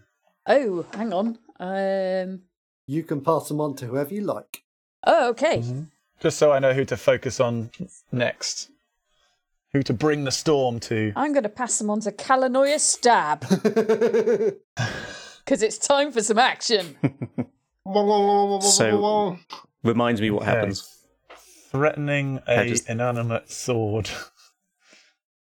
[0.46, 1.38] Oh, hang on.
[1.58, 2.42] Um.
[2.86, 4.62] You can pass them on to whoever you like.
[5.06, 5.62] Oh, okay.
[6.20, 7.70] Just so I know who to focus on
[8.12, 8.70] next.
[9.74, 11.12] Who to bring the storm to.
[11.16, 13.40] I'm going to pass them on to Kalanoia Stab
[15.44, 16.96] because it's time for some action.
[18.62, 19.37] So-
[19.82, 20.50] Reminds me what Okay.
[20.52, 20.88] happens.
[21.70, 24.08] Threatening I a just- inanimate sword.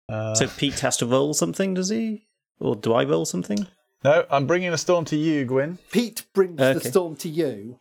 [0.09, 2.29] Uh, So Pete has to roll something, does he?
[2.61, 3.67] Or do I roll something?
[4.05, 5.79] no, I'm bringing the storm to you, Gwyn.
[5.91, 6.79] Pete brings Okay.
[6.79, 7.81] the storm to you,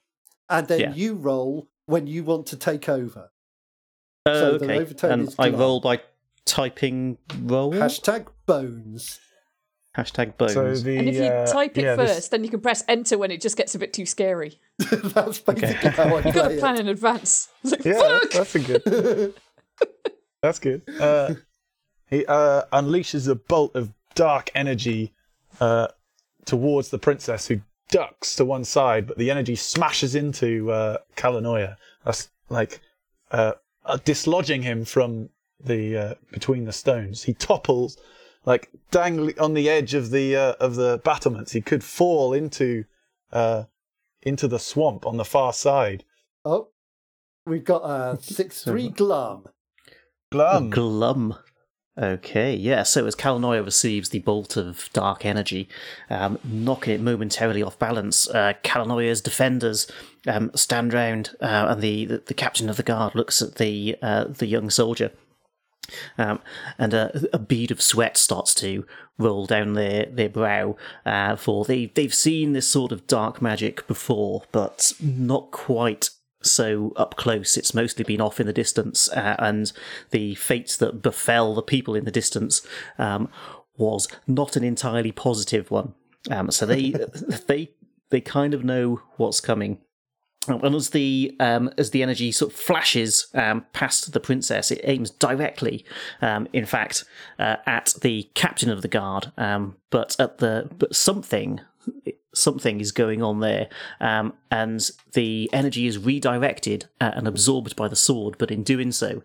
[0.50, 0.94] and then Yeah.
[0.96, 3.30] you roll when you want to take over.
[4.26, 4.80] Uh, So the okay.
[4.80, 6.02] overtone And is I roll by
[6.46, 7.74] typing roll.
[7.74, 9.20] Hashtag bones.
[9.98, 10.54] Hashtag bones.
[10.54, 12.84] So the And if you uh, type it yeah, first, this- then you can press
[12.88, 14.60] enter when it just gets a bit too scary.
[14.80, 17.50] That's basically how I You got play to plan in advance.
[17.64, 18.22] Like, yeah, fuck!
[18.32, 19.34] that's, that's a good.
[20.42, 20.82] that's good.
[21.00, 21.34] Uh,
[22.10, 25.14] he uh, unleashes a bolt of dark energy
[25.60, 25.88] uh,
[26.46, 31.78] towards the princess, who ducks to one side, but the energy smashes into uh, Kalanoia.
[32.04, 32.82] That's like
[33.32, 33.54] uh,
[33.86, 35.30] uh, dislodging him from
[35.60, 37.24] the uh, between the stones.
[37.24, 37.98] He topples
[38.46, 41.52] like dangling on the edge of the uh, of the battlements.
[41.52, 42.86] He could fall into
[43.32, 43.64] uh,
[44.22, 46.04] into the swamp on the far side.
[46.44, 46.70] Oh,
[47.46, 49.46] we've got a 6 3 glum.
[50.32, 50.70] Glum.
[50.70, 51.36] Glum.
[51.98, 52.84] Okay, yeah.
[52.84, 55.70] So as Kalanoia receives the bolt of dark energy,
[56.10, 59.90] um, knocking it momentarily off balance, uh, Kalanoia's defenders
[60.28, 63.96] um, stand round, uh, and the, the the captain of the guard looks at the
[64.02, 65.12] uh, the young soldier,
[66.18, 66.40] um,
[66.78, 68.86] and a, a bead of sweat starts to
[69.18, 70.76] roll down their their brow.
[71.06, 76.10] Uh, for they they've seen this sort of dark magic before, but not quite
[76.42, 77.58] so up close.
[77.58, 79.72] It's mostly been off in the distance, uh, and
[80.12, 82.66] the fates that befell the people in the distance
[82.98, 83.30] um,
[83.78, 85.94] was not an entirely positive one.
[86.30, 86.92] Um, so they
[87.48, 87.72] they
[88.10, 89.80] they kind of know what's coming.
[90.48, 94.82] And as the um, as the energy sort of flashes um, past the princess, it
[94.84, 95.86] aims directly,
[96.22, 97.04] um, in fact,
[97.40, 99.32] uh, at the captain of the guard.
[99.38, 101.62] Um, but at the but something
[102.34, 107.88] something is going on there, um, and the energy is redirected uh, and absorbed by
[107.88, 108.36] the sword.
[108.38, 109.24] But in doing so,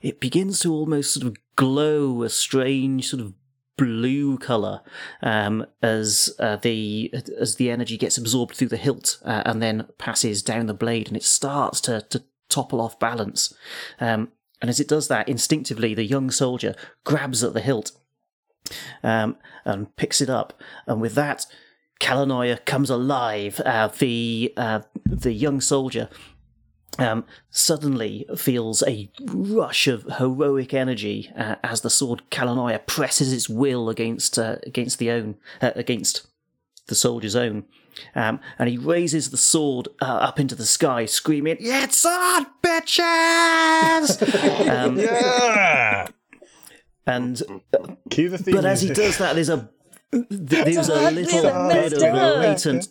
[0.00, 3.34] it begins to almost sort of glow a strange sort of
[3.76, 4.80] blue color
[5.22, 9.86] um, as uh, the as the energy gets absorbed through the hilt uh, and then
[9.98, 13.54] passes down the blade, and it starts to to topple off balance.
[14.00, 17.92] Um, and as it does that, instinctively, the young soldier grabs at the hilt
[19.02, 20.54] um, and picks it up,
[20.86, 21.46] and with that,
[22.00, 23.60] Kalanoia comes alive.
[23.60, 26.08] Uh, the uh, the young soldier
[26.98, 33.48] um, suddenly feels a rush of heroic energy uh, as the sword Kalanoia presses its
[33.48, 36.26] will against uh, against the own uh, against
[36.86, 37.64] the soldier's own.
[38.14, 44.20] Um, and he raises the sword uh, up into the sky, screaming, "It's on, bitches!"
[44.68, 46.08] um, Yeah.
[47.06, 47.42] and
[48.10, 49.70] Cue the theme but as he does that, there's a
[50.10, 52.88] there's a little little bit of latent,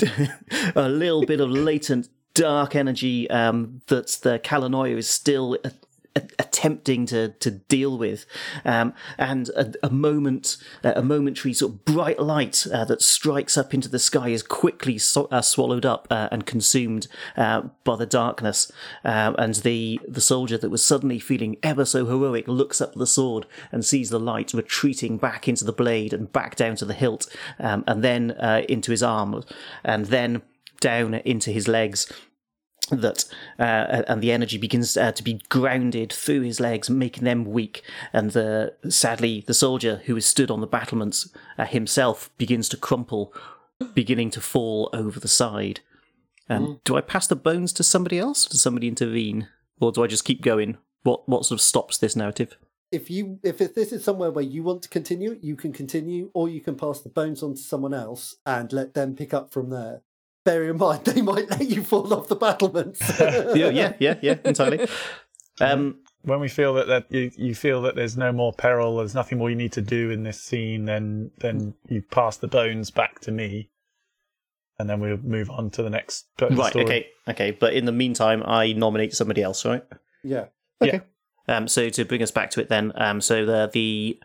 [0.76, 5.72] a little bit of latent dark energy um, that the Kalanoia is still a-
[6.16, 8.26] a- attempting to to deal with,
[8.64, 13.72] um, and a, a moment, a momentary sort of bright light uh, that strikes up
[13.72, 18.06] into the sky is quickly so- uh, swallowed up uh, and consumed uh, by the
[18.06, 18.72] darkness,
[19.04, 23.06] um, and the the soldier that was suddenly feeling ever so heroic looks up the
[23.06, 26.94] sword and sees the light retreating back into the blade and back down to the
[26.94, 27.28] hilt,
[27.60, 29.44] um, and then uh, into his arm,
[29.84, 30.42] and then
[30.80, 32.10] down into his legs
[32.90, 33.24] that
[33.58, 37.82] uh, and the energy begins uh, to be grounded through his legs, making them weak.
[38.12, 42.76] And the sadly, the soldier who is stood on the battlements uh, himself begins to
[42.76, 43.32] crumple,
[43.94, 45.80] beginning to fall over the side.
[46.48, 48.44] Um, Do I pass the bones to somebody else?
[48.46, 49.48] Does somebody intervene,
[49.80, 50.78] or do I just keep going?
[51.02, 52.56] What what sort of stops this narrative?
[52.90, 56.48] If you if this is somewhere where you want to continue, you can continue, or
[56.48, 59.70] you can pass the bones on to someone else and let them pick up from
[59.70, 60.02] there.
[60.44, 63.00] Bear in mind, they might let you fall off the battlements.
[63.20, 64.88] yeah, yeah, yeah, yeah, entirely.
[65.60, 69.14] Um, when we feel that, that you, you feel that there's no more peril, there's
[69.14, 72.90] nothing more you need to do in this scene, then then you pass the bones
[72.90, 73.70] back to me,
[74.78, 76.84] and then we'll move on to the next bit right, story.
[76.84, 77.50] okay, okay.
[77.50, 79.84] But in the meantime, I nominate somebody else, right?
[80.22, 80.46] yeah.
[80.82, 81.00] Yeah.
[81.48, 84.18] Um, so to bring us back to it, then, um, so the the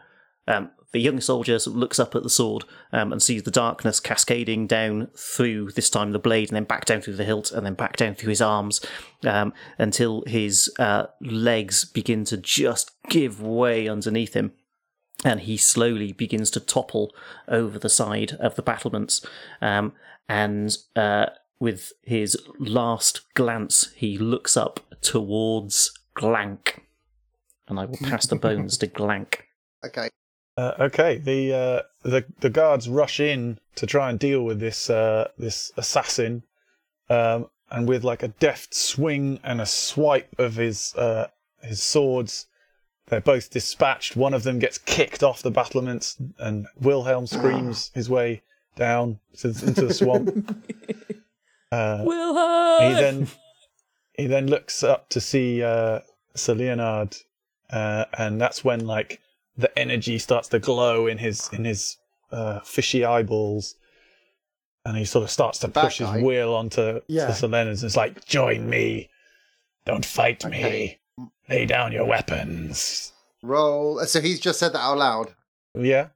[0.48, 3.52] um, the young soldier sort of looks up at the sword um, and sees the
[3.52, 7.52] darkness cascading down through this time the blade, and then back down through the hilt,
[7.52, 8.80] and then back down through his arms,
[9.26, 14.54] um, until his uh, legs begin to just give way underneath him.
[15.26, 17.14] And he slowly begins to topple
[17.50, 19.26] over the side of the battlements.
[19.62, 19.92] Um,
[20.30, 21.26] and uh,
[21.60, 26.86] with his last glance, he looks up towards Glank.
[27.68, 29.44] And I will pass the bones to Glank.
[29.86, 30.08] Okay.
[30.58, 34.90] Uh, okay, the uh, the the guards rush in to try and deal with this
[34.90, 36.44] uh, this assassin,
[37.10, 41.28] um, and with like a deft swing and a swipe of his uh,
[41.62, 42.48] his swords,
[43.08, 44.16] they're both dispatched.
[44.16, 48.42] One of them gets kicked off the battlements, and Wilhelm screams his way
[48.78, 50.32] down to, into the swamp.
[51.72, 52.34] Uh, Will
[52.80, 53.28] he then
[54.14, 56.00] he then looks up to see uh,
[56.36, 57.18] Sir Leonard,
[57.72, 59.20] uh, and that's when like
[59.58, 61.98] the energy starts to glow in his in his
[62.32, 63.76] uh, fishy eyeballs,
[64.86, 67.28] and he sort of starts to push his wheel onto Yeah.
[67.28, 67.50] to Sir
[67.86, 69.10] it's like, "Join me,
[69.86, 71.00] don't fight Okay.
[71.18, 74.04] me, lay down your weapons." Roll.
[74.06, 75.36] So he's just said that out loud.
[75.76, 76.08] Yeah.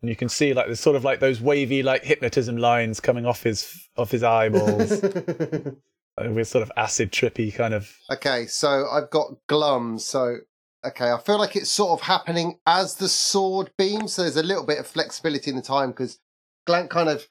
[0.00, 3.24] And you can see like there's sort of like those wavy like hypnotism lines coming
[3.24, 8.86] off his off his eyeballs uh, with sort of acid trippy kind of Okay, so
[8.90, 9.98] I've got glum.
[9.98, 10.36] So
[10.84, 14.14] okay, I feel like it's sort of happening as the sword beams.
[14.14, 16.18] So there's a little bit of flexibility in the time because
[16.66, 17.28] Glank kind of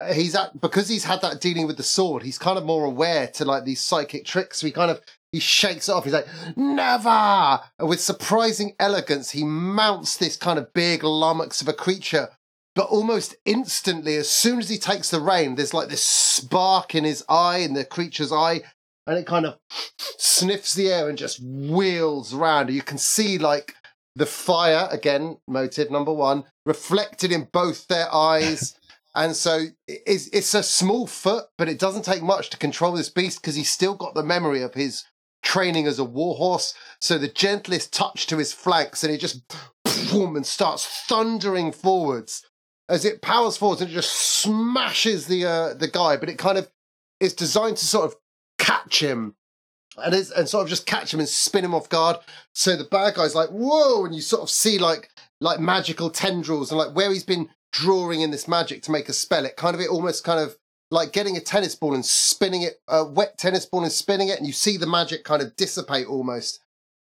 [0.00, 2.22] uh, he's at because he's had that dealing with the sword.
[2.22, 4.58] He's kind of more aware to like these psychic tricks.
[4.58, 5.00] So he kind of
[5.32, 6.04] he shakes it off.
[6.04, 6.26] He's like
[6.56, 12.28] never, and with surprising elegance, he mounts this kind of big lummox of a creature.
[12.74, 17.04] But almost instantly, as soon as he takes the rein, there's like this spark in
[17.04, 18.62] his eye, in the creature's eye,
[19.06, 19.58] and it kind of
[19.98, 22.70] sniffs the air and just wheels around.
[22.70, 23.74] You can see like
[24.14, 28.74] the fire again, motive number one, reflected in both their eyes.
[29.14, 33.10] and so it's, it's a small foot, but it doesn't take much to control this
[33.10, 35.04] beast because he's still got the memory of his
[35.42, 36.74] training as a warhorse.
[37.00, 39.42] So the gentlest touch to his flanks, and it just
[40.10, 42.44] boom and starts thundering forwards
[42.88, 46.16] as it powers forwards and it just smashes the uh, the guy.
[46.16, 46.70] But it kind of
[47.20, 48.16] is designed to sort of
[48.62, 49.34] catch him
[50.02, 52.16] and is and sort of just catch him and spin him off guard.
[52.54, 55.10] So the bad guy's like, whoa, and you sort of see like
[55.40, 59.12] like magical tendrils and like where he's been drawing in this magic to make a
[59.12, 59.44] spell.
[59.44, 60.56] It kind of it almost kind of
[60.90, 64.38] like getting a tennis ball and spinning it, a wet tennis ball and spinning it,
[64.38, 66.60] and you see the magic kind of dissipate almost.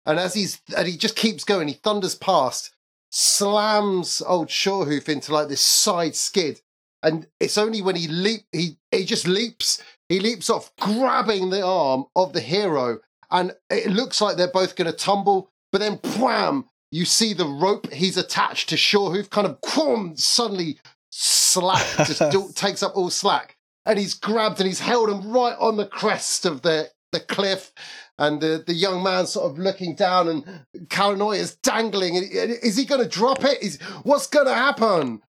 [0.04, 2.74] And as he's and he just keeps going, he thunders past,
[3.10, 6.60] slams old Shorehoof into like this side skid.
[7.02, 11.64] And it's only when he leap he he just leaps he leaps off, grabbing the
[11.64, 13.00] arm of the hero,
[13.30, 15.50] and it looks like they're both going to tumble.
[15.72, 16.66] But then, wham!
[16.92, 20.78] You see the rope he's attached to Shorehoof kind of whoom, suddenly
[21.10, 25.56] slack, just do- takes up all slack, and he's grabbed and he's held him right
[25.58, 27.72] on the crest of the the cliff.
[28.18, 30.44] And the, the young man sort of looking down, and
[30.88, 32.14] Kalanoia is dangling.
[32.14, 33.62] Is he going to drop it?
[33.62, 35.20] Is what's going to happen?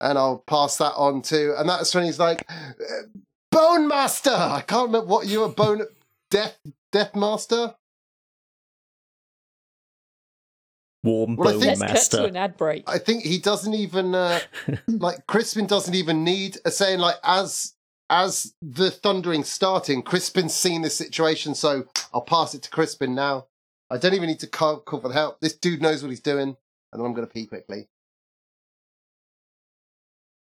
[0.00, 2.44] And I'll pass that on to, and that's when he's like,
[3.54, 4.30] Bone Master.
[4.30, 5.48] I can't remember what you were.
[5.48, 5.82] Bone
[6.30, 6.56] Death
[6.92, 7.74] Death Master.
[11.02, 12.84] Warm Well, I bone think- Let's cut to an ad break.
[12.88, 14.40] I think he doesn't even uh,
[14.88, 17.74] like Crispin doesn't even need a saying like as
[18.10, 20.02] as the thundering starting.
[20.02, 23.46] Crispin's seen this situation, so I'll pass it to Crispin now.
[23.90, 25.40] I don't even need to call, call for the help.
[25.40, 26.56] This dude knows what he's doing, and
[26.92, 27.88] then I'm going to pee quickly.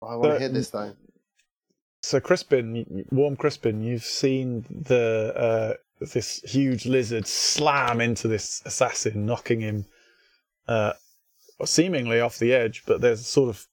[0.03, 0.95] I want to But- hear this though.
[2.05, 9.25] So Crispin, warm Crispin, you've seen the uh, this huge lizard slam into this assassin,
[9.25, 9.87] knocking him
[10.69, 10.93] uh,
[11.65, 12.83] seemingly off the edge.
[12.85, 13.67] But there's a sort of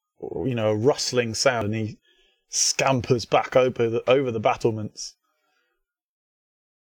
[0.48, 1.98] you know a rustling sound, and he
[2.48, 5.16] scampers back over the over the battlements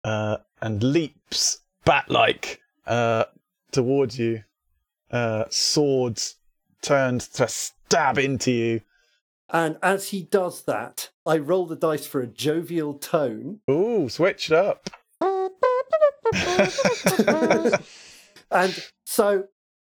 [0.06, 3.26] uh, and leaps bat-like uh,
[3.74, 4.44] towards you,
[5.12, 6.36] uh, swords
[6.82, 8.82] turned to stab into you.
[9.52, 13.60] And as he does that, I roll the dice for a jovial tone.
[13.70, 14.90] Ooh, switched up.
[18.52, 19.46] And so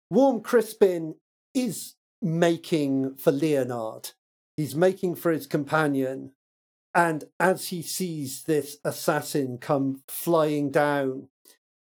[0.09, 1.15] Warm Crispin
[1.53, 4.11] is making for Leonard.
[4.55, 6.33] He's making for his companion.
[6.93, 11.29] And as he sees this assassin come flying down,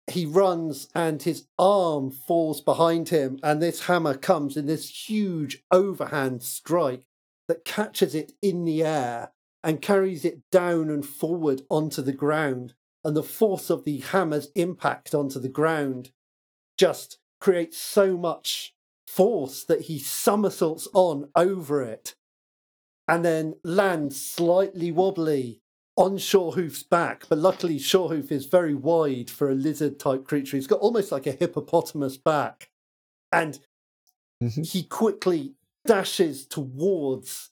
[0.08, 3.38] he runs and his arm falls behind him.
[3.44, 7.06] And this hammer comes in this huge overhand strike
[7.48, 9.32] that catches it in the air
[9.64, 12.74] and carries it down and forward onto the ground.
[13.04, 16.12] And the force of the hammer's impact onto the ground
[16.78, 18.74] just creates so much
[19.08, 22.16] force that he somersaults on over it
[23.08, 25.62] and then lands slightly wobbly
[25.98, 27.28] on Shorehoof's back.
[27.30, 30.58] But luckily, Shorehoof is very wide for a lizard type creature.
[30.58, 32.70] He's got almost like a hippopotamus back.
[33.32, 33.60] And
[34.42, 34.66] Mhm.
[34.66, 35.56] he quickly
[35.86, 37.52] dashes towards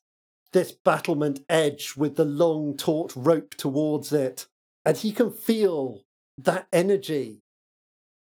[0.53, 4.47] this battlement edge with the long taut rope towards it.
[4.83, 6.03] And he can feel
[6.37, 7.41] that energy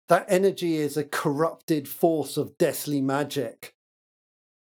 [0.10, 3.74] that energy is a corrupted force of deathly magic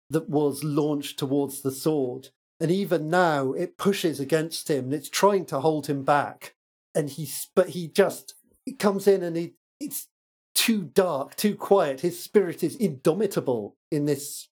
[0.09, 2.29] that was launched towards the sword.
[2.59, 6.55] And even now, it pushes against him and it's trying to hold him back.
[6.93, 10.07] And he's, but he just, it comes in and he, it's
[10.55, 12.01] too dark, too quiet.
[12.01, 14.49] His spirit is indomitable in this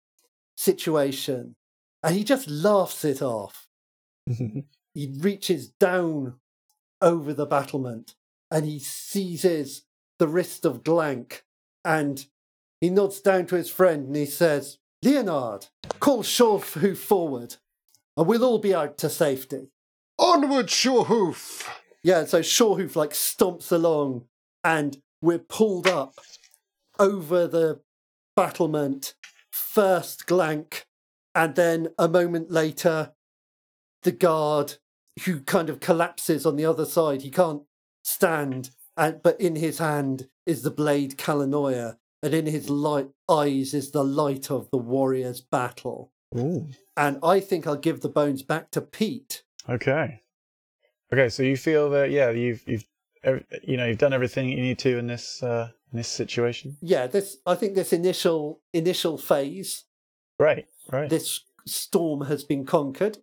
[0.58, 1.56] situation.
[2.04, 3.68] And he just laughs it off
[4.94, 6.36] he reaches down
[7.02, 8.16] over the battlement
[8.52, 9.84] and he seizes
[10.20, 11.44] the wrist of Glank
[11.86, 12.26] and
[12.82, 15.68] he nods down to his friend and he says, Leonard,
[16.00, 17.56] call Shorehoof forward,
[18.16, 19.68] and we'll all be out to safety.
[20.18, 21.68] Onward, Shorehoof!
[22.04, 24.26] Yeah, so Shorehoof like stomps along,
[24.64, 26.16] and we're pulled up
[27.00, 27.80] over the
[28.36, 29.14] battlement,
[29.58, 30.86] first Glank,
[31.36, 33.14] and then a moment later,
[34.04, 34.76] the guard
[35.26, 37.22] who kind of collapses on the other side.
[37.22, 37.64] He can't
[38.04, 43.74] stand, and but in his hand is the blade Kalanoia, and in his light eyes
[43.74, 46.12] is the light of the warrior's battle.
[46.38, 46.68] Ooh.
[46.96, 49.44] And I think I'll give the bones back to Pete.
[49.70, 50.22] Okay.
[51.12, 52.86] Okay, so you feel that yeah, you've you've
[53.64, 56.78] you know you've done everything you need to in this uh, in this situation.
[56.82, 59.86] Yeah, this I think this initial initial phase,
[60.40, 61.10] Right, right.
[61.10, 63.20] this storm has been conquered.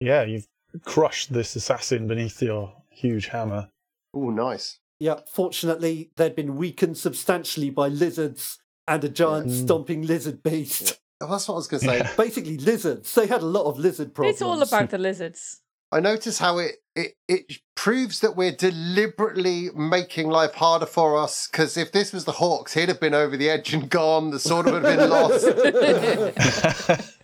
[0.00, 0.46] Yeah, you've
[0.84, 3.70] crushed this assassin beneath your huge hammer.
[4.14, 4.78] Oh, nice.
[5.00, 9.62] Yeah, fortunately, they'd been weakened substantially by lizards and a giant Mm.
[9.64, 10.98] stomping lizard beast.
[11.20, 12.14] Oh, that's what I was going to say.
[12.16, 13.12] Basically, lizards.
[13.14, 14.34] They had a lot of lizard problems.
[14.34, 15.60] It's all about the lizards.
[15.90, 21.48] I notice how it, it, it proves that we're deliberately making life harder for us.
[21.50, 24.30] Because if this was the Hawks, he'd have been over the edge and gone.
[24.30, 25.46] The sword would have been lost.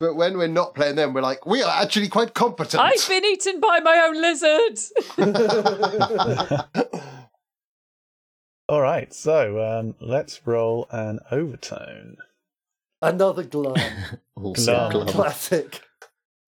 [0.00, 2.82] but when we're not playing them, we're like, we are actually quite competent.
[2.82, 4.78] I've been eaten by my own lizard.
[8.70, 12.16] All right, so um, let's roll an overtone.
[13.00, 13.76] Another glum.
[14.34, 14.92] Also, Glum.
[14.92, 15.06] glum.
[15.08, 15.80] Classic.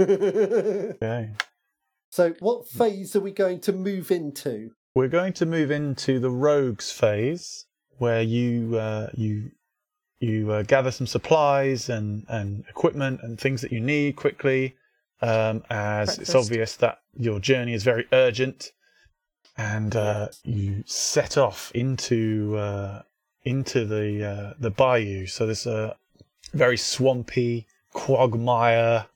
[1.03, 1.31] Okay.
[2.11, 4.71] so, what phase are we going to move into?
[4.95, 7.67] We're going to move into the rogues phase,
[7.99, 9.51] where you uh, you
[10.21, 14.77] you uh, gather some supplies and, and equipment and things that you need quickly,
[15.23, 18.73] um, as it's obvious that your journey is very urgent,
[19.57, 23.03] and uh, you set off into uh,
[23.45, 25.27] into the uh, the bayou.
[25.27, 25.97] So there's a
[26.55, 29.07] very swampy quagmire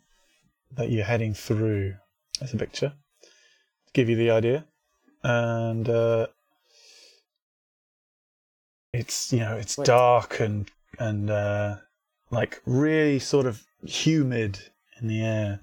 [0.76, 1.94] that you're heading through.
[2.40, 4.66] That's a picture to give you the idea
[5.24, 6.26] and uh,
[8.92, 9.86] it's you know it's Wait.
[9.86, 11.76] dark and and uh,
[12.30, 14.58] like really sort of humid
[15.00, 15.60] in the air.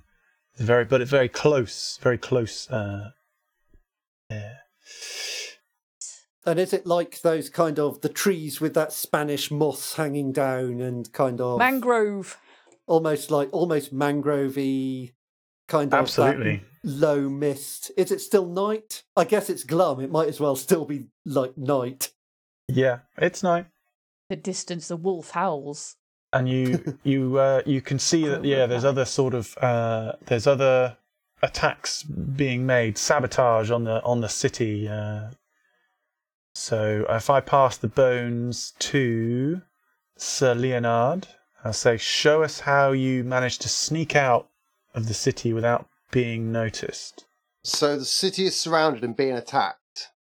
[0.55, 3.11] It's very, but it's very close, very close uh,
[4.29, 4.57] air.
[6.45, 10.81] And is it like those kind of the trees with that Spanish moss hanging down
[10.81, 12.37] and kind of Mangrove.
[12.87, 15.11] Almost like almost mangrovey
[15.67, 16.63] kind of Absolutely.
[16.83, 17.91] low mist?
[17.97, 19.03] Is it still night?
[19.15, 19.99] I guess it's glum.
[20.01, 22.11] It might as well still be like night.
[22.67, 23.67] Yeah, it's night,
[24.29, 25.95] The distance the wolf howls.
[26.33, 30.47] and you you uh, you can see that yeah, there's other sort of uh, there's
[30.47, 30.97] other
[31.43, 34.87] attacks being made, sabotage on the on the city.
[34.87, 35.31] Uh,
[36.55, 39.61] so if I pass the bones to
[40.17, 41.27] Sir Leonard,
[41.63, 44.49] I'll say, show us how you managed to sneak out
[44.93, 47.25] of the city without being noticed.
[47.63, 49.77] So the city is surrounded and being attacked.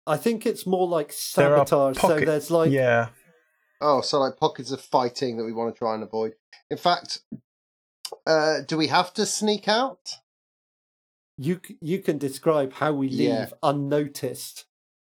[0.07, 1.99] I think it's more like There are sabotage.
[1.99, 3.09] So there's like yeah,
[3.81, 6.35] Oh, so like pockets of fighting that we want to try and avoid.
[6.71, 7.21] In fact,
[8.27, 10.11] uh, do we have to sneak out?
[11.39, 13.47] you you can describe how we leave Yeah.
[13.63, 14.67] unnoticed.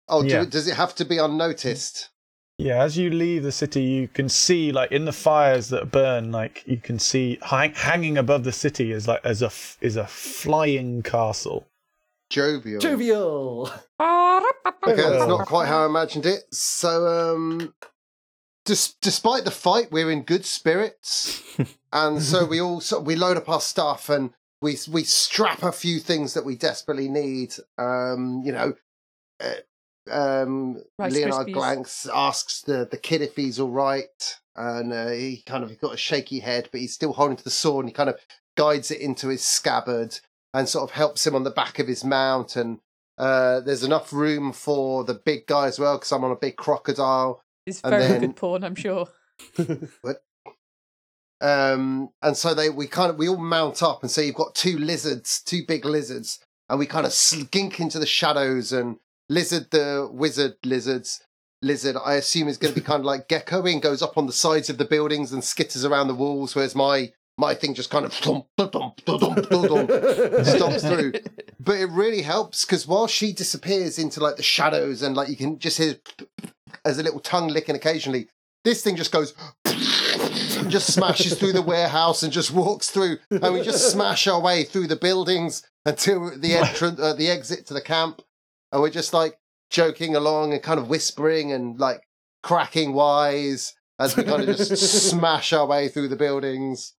[0.08, 0.44] Oh, Yeah.
[0.44, 2.08] do, does it have to be unnoticed?
[2.58, 2.82] Yeah.
[2.82, 6.64] As you leave the city, you can see like in the fires that burn, like
[6.66, 10.06] you can see hang- hanging above the city is like as a f- is a
[10.06, 11.66] flying castle.
[12.30, 12.80] Jovial.
[12.80, 13.70] Jovial.
[14.00, 16.42] Okay, that's not quite how I imagined it.
[16.52, 17.74] So, um,
[18.64, 21.42] dis- despite the fight, we're in good spirits,
[21.92, 24.30] and so we all so we load up our stuff and
[24.60, 27.54] we we strap a few things that we desperately need.
[27.78, 28.74] Um, you know,
[29.40, 29.54] uh,
[30.10, 31.52] um, Rice Leonard.
[31.52, 35.94] Glanks asks the the kid if he's all right, and uh, he kind of got
[35.94, 38.18] a shaky head, but he's still holding to the sword, and he kind of
[38.56, 40.18] guides it into his scabbard
[40.54, 42.78] and sort of helps him on the back of his mount and.
[43.16, 46.54] Uh, there's enough room for the big guy as well because I'm on a big
[46.54, 47.42] crocodile.
[47.66, 49.08] It's very then- good porn, I'm sure.
[51.40, 54.54] Um, and so they we kind of we all mount up, and so you've got
[54.54, 58.72] two lizards, two big lizards, and we kind of skink into the shadows.
[58.72, 58.96] And
[59.28, 61.20] lizard, the wizard lizards,
[61.62, 64.26] lizard, I assume is going to be kind of like gecko and goes up on
[64.26, 67.90] the sides of the buildings and skitters around the walls, whereas my my thing just
[67.90, 68.46] kind of stomps
[70.80, 71.12] through.
[71.60, 75.36] But it really helps because while she disappears into like the shadows and like you
[75.36, 75.96] can just hear
[76.84, 78.28] as a little tongue licking occasionally,
[78.64, 79.34] this thing just goes
[80.68, 84.64] just smashes through the warehouse and just walks through, and we just smash our way
[84.64, 88.22] through the buildings until the entrance, uh, the exit to the camp,
[88.72, 89.38] and we're just like
[89.70, 92.02] joking along and kind of whispering and like
[92.42, 93.74] cracking wise.
[93.98, 94.76] as we kind of just
[95.10, 96.94] smash our way through the buildings.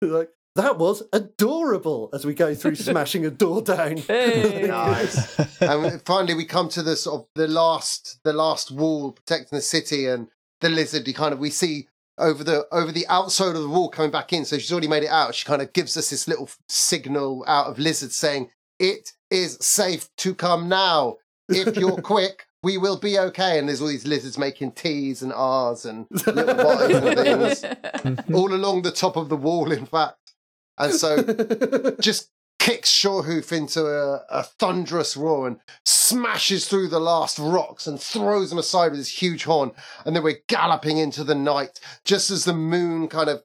[0.00, 3.96] like that was adorable as we go through smashing a door down.
[3.96, 4.66] Hey.
[4.74, 5.38] Nice.
[5.60, 9.62] and finally, we come to the sort of the last, the last wall protecting the
[9.62, 10.28] city, and
[10.60, 11.06] the lizard.
[11.08, 11.88] You kind of we see
[12.18, 14.44] over the over the outside of the wall coming back in.
[14.44, 15.34] So she's already made it out.
[15.34, 20.08] She kind of gives us this little signal out of lizard saying, "It is safe
[20.18, 21.16] to come now.
[21.48, 25.34] If you're quick." We will be okay, and there's all these lizards making T's and
[25.34, 28.34] R's and little whatever things mm-hmm.
[28.34, 29.70] all along the top of the wall.
[29.70, 30.32] In fact,
[30.78, 31.22] and so
[32.00, 38.00] just kicks Shorehoof into a, a thunderous roar and smashes through the last rocks and
[38.00, 39.72] throws them aside with his huge horn.
[40.06, 43.42] And then we're galloping into the night just as the moon kind of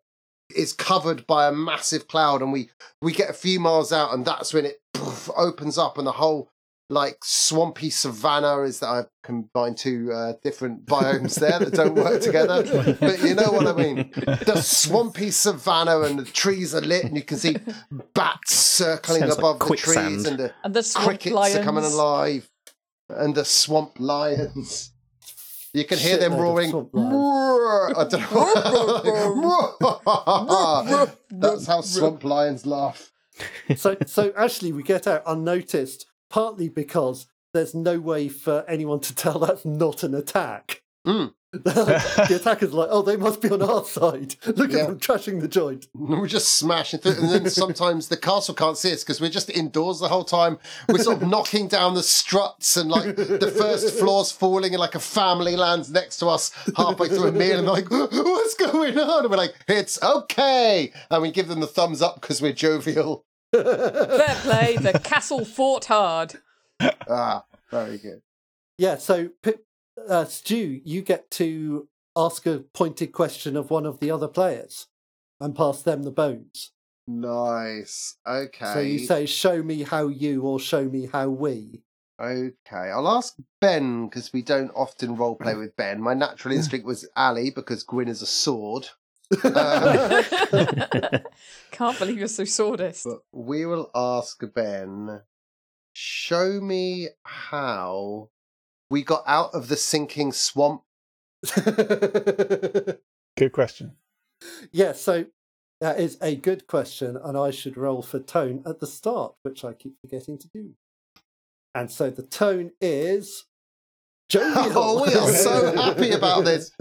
[0.55, 2.69] is covered by a massive cloud and we
[3.01, 6.13] we get a few miles out and that's when it poof, opens up and the
[6.13, 6.49] whole
[6.91, 12.19] like swampy savannah is that I've combined two uh, different biomes there that don't work
[12.21, 12.63] together.
[12.99, 14.11] But you know what I mean.
[14.15, 17.57] The swampy savannah and the trees are lit and you can see
[18.15, 21.55] bats circling Sounds like above the trees and the and the crickets lions.
[21.57, 22.49] are coming alive
[23.09, 24.91] and the swamp lions.
[25.73, 26.71] You can hear them roaring.
[26.71, 27.13] swamp lions.
[27.13, 28.31] "Roar." I don't
[30.89, 31.09] know.
[31.31, 33.11] That's how swamp lions laugh.
[33.75, 39.15] so so actually we get out unnoticed partly because there's no way for anyone to
[39.15, 41.33] tell that's not an attack Mm.
[41.63, 44.81] the attacker's like oh they must be on our side look Yeah.
[44.81, 48.77] at them trashing the joint We're just smashing through, and then sometimes the castle can't
[48.77, 50.59] see us because we're just indoors the whole time.
[50.87, 54.93] We're sort of knocking down the struts, and like the first floor's falling, and like
[54.95, 58.99] a family lands next to us halfway through a meal, and they're like, "What's going
[58.99, 62.53] on?" And we're like, "It's okay," and we give them the thumbs up because we're
[62.53, 63.25] jovial.
[63.51, 64.77] Fair play.
[64.79, 66.35] The castle fought hard.
[67.09, 68.21] Ah, very good.
[68.77, 69.55] yeah so Pi-
[70.07, 74.87] uh, stu you get to ask a pointed question of one of the other players
[75.39, 76.71] and pass them the bones
[77.11, 78.17] Nice.
[78.27, 78.65] Okay.
[78.73, 81.81] so you say show me how you or show me how we
[82.21, 82.53] Okay,
[82.91, 86.01] I'll ask Ben because we don't often roleplay with Ben.
[86.01, 88.89] My natural instinct was Ali because Gwyn is a sword.
[89.43, 90.23] Um,
[91.71, 93.05] Can't believe you're so sawdust.
[93.05, 95.21] But we will ask Ben,
[95.93, 98.29] show me how
[98.89, 100.83] we got out of the sinking swamp.
[101.55, 102.99] Good
[103.53, 103.93] question.
[104.71, 105.25] Yeah, so
[105.81, 109.63] that is a good question, and I should roll for tone at the start, which
[109.63, 110.73] I keep forgetting to do.
[111.73, 113.45] And so the tone is.
[114.29, 114.73] Jovial.
[114.75, 116.71] Oh, we are so happy about this.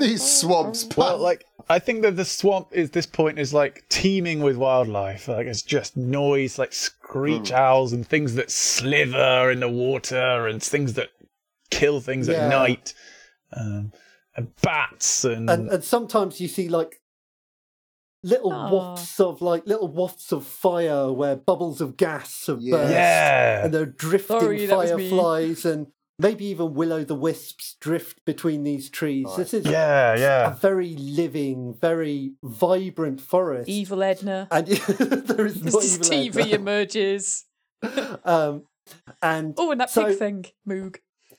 [0.00, 0.86] These swamps.
[0.96, 5.28] Well, like I think that the swamp is this point is like teeming with wildlife.
[5.28, 10.62] Like it's just noise, like screech owls and things that slither in the water and
[10.62, 11.10] things that
[11.70, 12.44] kill things Yeah.
[12.44, 12.94] at night,
[13.56, 13.92] um,
[14.36, 17.00] and bats and, and and sometimes you see like
[18.22, 18.70] little Aw.
[18.70, 22.76] wafts of like little wafts of fire where bubbles of gas have Yeah.
[22.76, 25.08] burst yeah, and they're drifting Sorry, that was me.
[25.08, 25.86] fireflies and
[26.20, 29.26] maybe even will o' the wisps drift between these trees.
[29.36, 30.50] This is yeah, a yeah.
[30.54, 33.68] very living, very vibrant forest.
[33.68, 34.48] Evil Edna.
[34.50, 34.66] and
[35.28, 37.44] there is As not this even TV emerges.
[38.24, 38.64] um,
[39.22, 40.44] and Oh, and that so- pig thing.
[40.68, 40.96] Moog.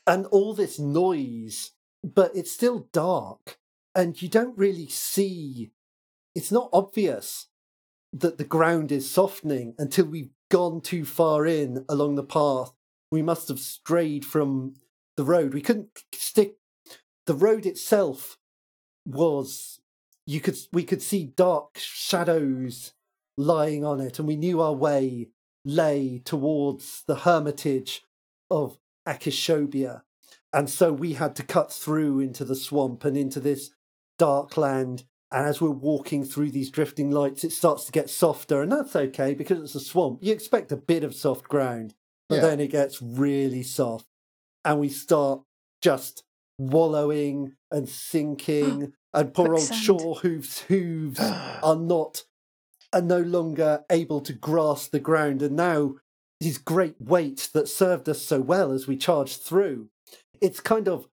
[0.08, 1.72] and all this noise,
[2.04, 3.58] but it's still dark,
[3.96, 5.72] and you don't really see.
[6.34, 7.48] It's not obvious
[8.14, 12.72] that the ground is softening until we've gone too far in along the path.
[13.12, 14.76] We must have strayed from
[15.18, 15.54] the road.
[15.54, 16.56] We couldn't stick.
[17.26, 18.38] The road itself
[19.06, 19.80] was.
[20.26, 22.94] You could we could see dark shadows
[23.38, 25.30] lying on it, and we knew our way
[25.66, 28.04] lay towards the hermitage
[28.50, 30.02] of Akishobia.
[30.54, 33.72] And so we had to cut through into the swamp and into this
[34.18, 35.04] dark land.
[35.32, 38.62] And as we're walking through these drifting lights, it starts to get softer.
[38.62, 40.20] And that's okay because it's a swamp.
[40.22, 41.94] You expect a bit of soft ground,
[42.32, 42.42] but Yeah.
[42.48, 44.08] then it gets really soft.
[44.64, 45.42] And we start
[45.82, 46.24] just
[46.58, 48.94] wallowing and sinking.
[49.14, 49.70] and poor old.
[49.70, 51.20] Shorehoof's hooves
[51.64, 52.24] are not
[52.94, 55.96] are no longer able to grasp the ground and now
[56.40, 59.88] his great weight that served us so well as we charged through
[60.42, 61.08] it's kind of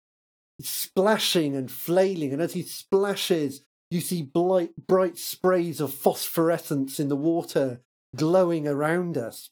[0.60, 7.08] splashing and flailing and as he splashes you see bright, bright sprays of phosphorescence in
[7.08, 7.80] the water
[8.14, 9.50] glowing around us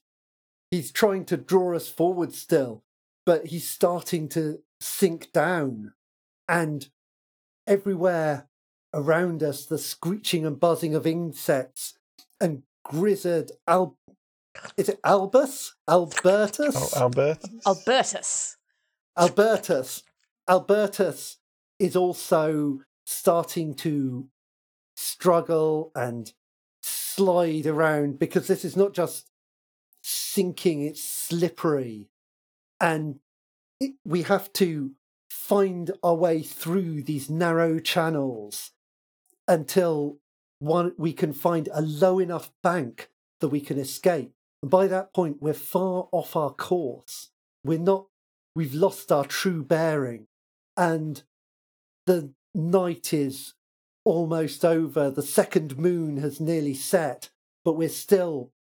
[0.72, 2.82] he's trying to draw us forward still
[3.24, 5.92] but he's starting to sink down
[6.48, 6.88] and
[7.68, 8.48] everywhere
[8.92, 11.94] around us the screeching and buzzing of insects
[12.40, 13.96] and grizzard al
[14.76, 17.38] is it albus albertus Oh, Albert.
[17.66, 18.56] Albertus.
[19.16, 20.02] albertus
[20.48, 21.38] albertus
[21.78, 24.28] is also starting to
[24.96, 26.32] struggle and
[26.82, 29.28] slide around because this is not just
[30.34, 32.08] sinking, it's slippery.
[32.80, 33.20] And
[33.80, 34.92] it, we have to
[35.30, 38.70] find our way through these narrow channels
[39.46, 40.18] until
[40.58, 43.10] one we can find a low enough bank
[43.40, 44.32] that we can escape.
[44.62, 47.30] And by that point, we're far off our course.
[47.64, 48.06] We're not,
[48.54, 50.28] we've lost our true bearing.
[50.76, 51.22] And
[52.06, 53.54] the night is
[54.04, 55.10] almost over.
[55.10, 57.30] The second moon has nearly set,
[57.64, 58.52] but we're still,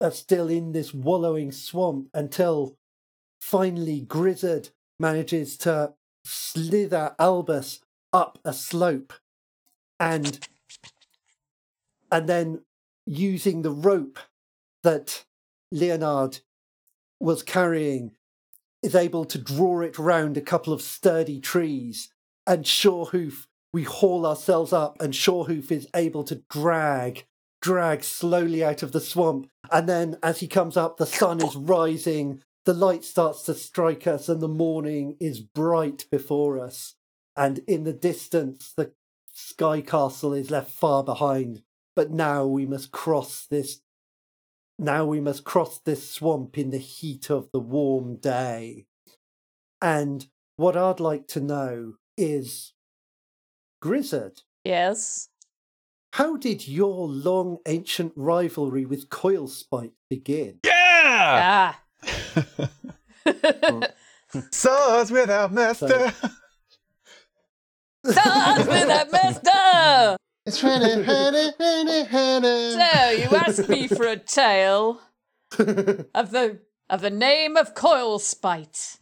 [0.00, 2.76] are still in this wallowing swamp until
[3.40, 5.94] finally Grizzard manages to
[6.24, 7.80] slither Albus
[8.12, 9.12] up a slope
[10.00, 10.46] and
[12.10, 12.62] and then
[13.06, 14.18] using the rope
[14.82, 15.24] that
[15.72, 16.40] Leonard
[17.18, 18.12] was carrying
[18.82, 22.12] is able to draw it round a couple of sturdy trees.
[22.46, 27.26] And Shorehoof we haul ourselves up and Shorehoof is able to drag
[27.66, 31.56] drag slowly out of the swamp and then as he comes up the sun is
[31.56, 36.96] rising the light starts to strike us and the morning is bright before us.
[37.36, 38.92] And in the distance the
[39.32, 41.62] sky castle is left far behind.
[41.94, 43.80] But now we must cross this
[44.78, 48.84] now we must cross this swamp in the heat of the warm day.
[49.80, 52.74] And what i'd like to know is
[53.80, 54.42] grizzard?
[54.64, 55.28] Yes.
[56.16, 61.74] How did your long ancient rivalry with coilspite begin Yeah!
[61.74, 61.80] Ah.
[64.50, 66.14] Swords without master.
[68.02, 70.16] Stars with that master!
[70.46, 72.72] It's ready, ready, ready, ready.
[72.72, 75.02] So you asked me for a tale
[75.58, 78.96] of the of the name of Coilspite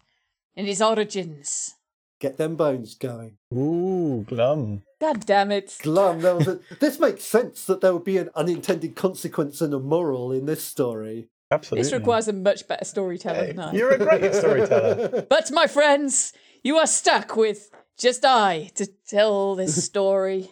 [0.56, 1.76] and his origins.
[2.24, 4.82] Get them bones going Ooh, glum.
[5.00, 5.76] God damn it.
[5.82, 9.74] glum there was a, this makes sense that there would be an unintended consequence and
[9.74, 11.82] a moral in this story Absolutely.
[11.84, 13.72] This requires a much better storyteller than I.
[13.72, 15.26] You're a great storyteller.
[15.28, 16.32] But my friends,
[16.64, 20.50] you are stuck with just I to tell this story.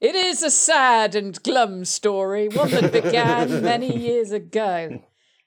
[0.00, 5.02] It is a sad and glum story, one that began many years ago.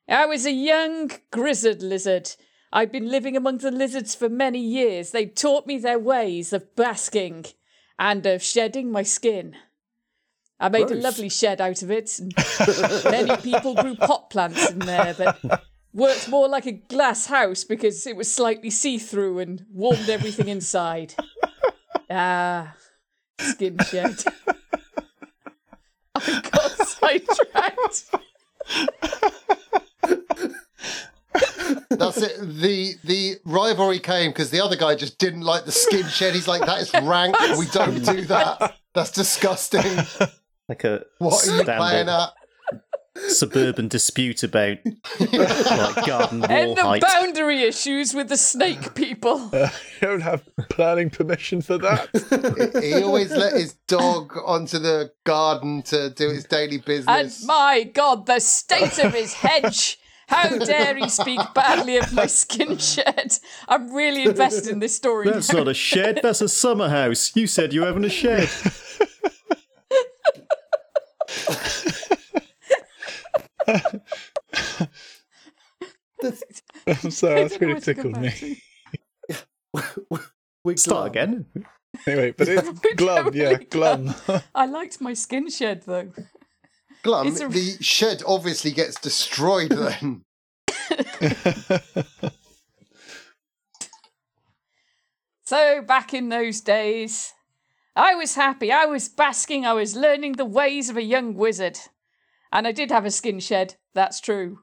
[0.10, 2.32] I was a young grizzled lizard.
[2.76, 5.12] I'd been living among the lizards for many years.
[5.12, 7.46] They taught me their ways of basking
[7.98, 9.56] and of shedding my skin.
[10.60, 12.20] I made a lovely shed out of it.
[12.20, 12.34] And
[13.06, 15.62] many people grew pot plants in there that
[15.94, 20.50] worked more like a glass house because it was slightly see through and warmed everything
[20.50, 21.16] inside.
[22.10, 22.76] Ah,
[23.40, 24.22] skin shed.
[26.16, 28.16] I got sidetracked.
[31.90, 32.38] That's it.
[32.40, 36.34] The the rivalry came because the other guy just didn't like the skin shed.
[36.34, 37.36] He's like, that is rank.
[37.58, 38.76] We don't do that.
[38.94, 39.84] That's disgusting.
[40.68, 42.30] Like a What are you playing at?
[43.28, 44.78] suburban dispute about
[45.20, 47.02] like garden wall And the height.
[47.02, 49.50] boundary issues with the snake people.
[49.54, 49.68] you
[50.02, 52.10] don't have planning permission for that.
[52.84, 57.08] He always let his dog onto the garden to do his daily business.
[57.08, 57.46] And business.
[57.46, 60.00] my God, the state of his hedge.
[60.28, 63.38] How dare he speak badly of my skin shed?
[63.68, 65.30] I'm really invested in this story.
[65.30, 65.60] That's now.
[65.60, 67.36] not a shed, that's a summer house.
[67.36, 68.50] You said you were having a shed.
[76.88, 78.62] I'm sorry, that's I don't really where to go tickled me.
[80.64, 81.46] we Start again.
[82.08, 84.16] Anyway, but it's We're glum, yeah, totally glum.
[84.56, 86.12] I liked my skin shed though.
[87.06, 90.24] Glum, a- the shed obviously gets destroyed then.
[95.48, 97.34] So, back in those days,
[97.96, 98.72] I was happy.
[98.72, 99.64] I was basking.
[99.64, 101.78] I was learning the ways of a young wizard.
[102.52, 104.62] And I did have a skin shed, that's true.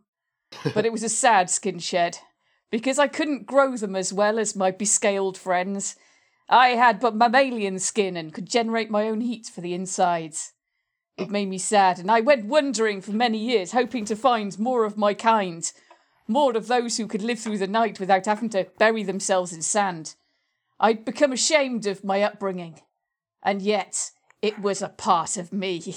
[0.75, 2.19] But it was a sad skin shed
[2.71, 5.95] because I couldn't grow them as well as my bescaled friends.
[6.49, 10.53] I had but mammalian skin and could generate my own heat for the insides.
[11.23, 14.85] It made me sad, and I went wandering for many years, hoping to find more
[14.85, 15.71] of my kind,
[16.27, 19.63] more of those who could live through the night without having to bury themselves in
[19.63, 20.15] sand.
[20.81, 22.81] I'd become ashamed of my upbringing,
[23.43, 24.11] and yet
[24.43, 25.95] it was a part of me.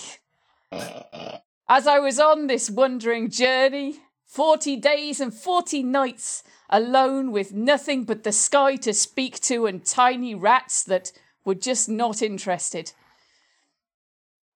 [1.68, 8.04] As I was on this wandering journey, 40 days and 40 nights alone with nothing
[8.04, 11.12] but the sky to speak to and tiny rats that
[11.44, 12.92] were just not interested,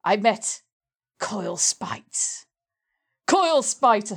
[0.03, 0.61] I met
[1.19, 2.45] Coil Spite.
[3.27, 4.11] Coil Spite!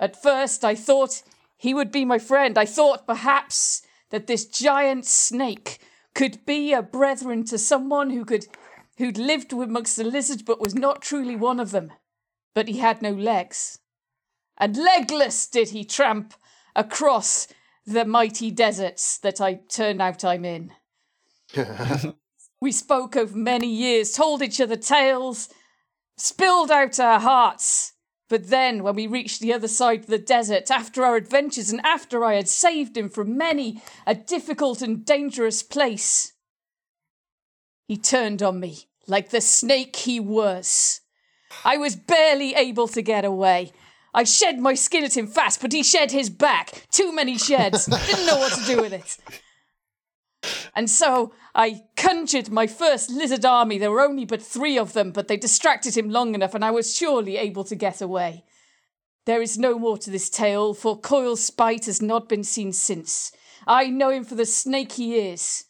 [0.00, 1.22] At first, I thought
[1.56, 2.56] he would be my friend.
[2.56, 5.78] I thought perhaps that this giant snake
[6.14, 8.46] could be a brethren to someone who could
[8.98, 11.92] who'd lived amongst the lizards but was not truly one of them.
[12.54, 13.78] But he had no legs.
[14.56, 16.34] And legless did he tramp
[16.74, 17.46] across
[17.86, 20.72] the mighty deserts that I turn out I'm in.
[22.60, 25.48] we spoke over many years, told each other tales,
[26.16, 27.92] spilled out our hearts.
[28.28, 31.80] But then, when we reached the other side of the desert, after our adventures and
[31.84, 36.34] after I had saved him from many a difficult and dangerous place,
[37.86, 41.00] he turned on me like the snake he was.
[41.64, 43.72] I was barely able to get away.
[44.12, 46.86] I shed my skin at him fast, but he shed his back.
[46.90, 47.86] Too many sheds.
[48.06, 49.16] Didn't know what to do with it.
[50.74, 53.78] And so I conjured my first lizard army.
[53.78, 56.70] There were only but three of them, but they distracted him long enough, and I
[56.70, 58.44] was surely able to get away.
[59.24, 63.32] There is no more to this tale, for Coil's spite has not been seen since.
[63.66, 65.64] I know him for the snake he is.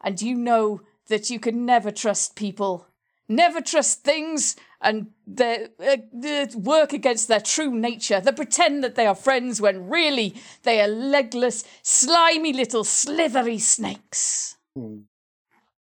[0.00, 2.86] And you know that you can never trust people,
[3.28, 8.20] never trust things, and they, uh, they work against their true nature.
[8.20, 14.56] They pretend that they are friends when really they are legless, slimy little slithery snakes.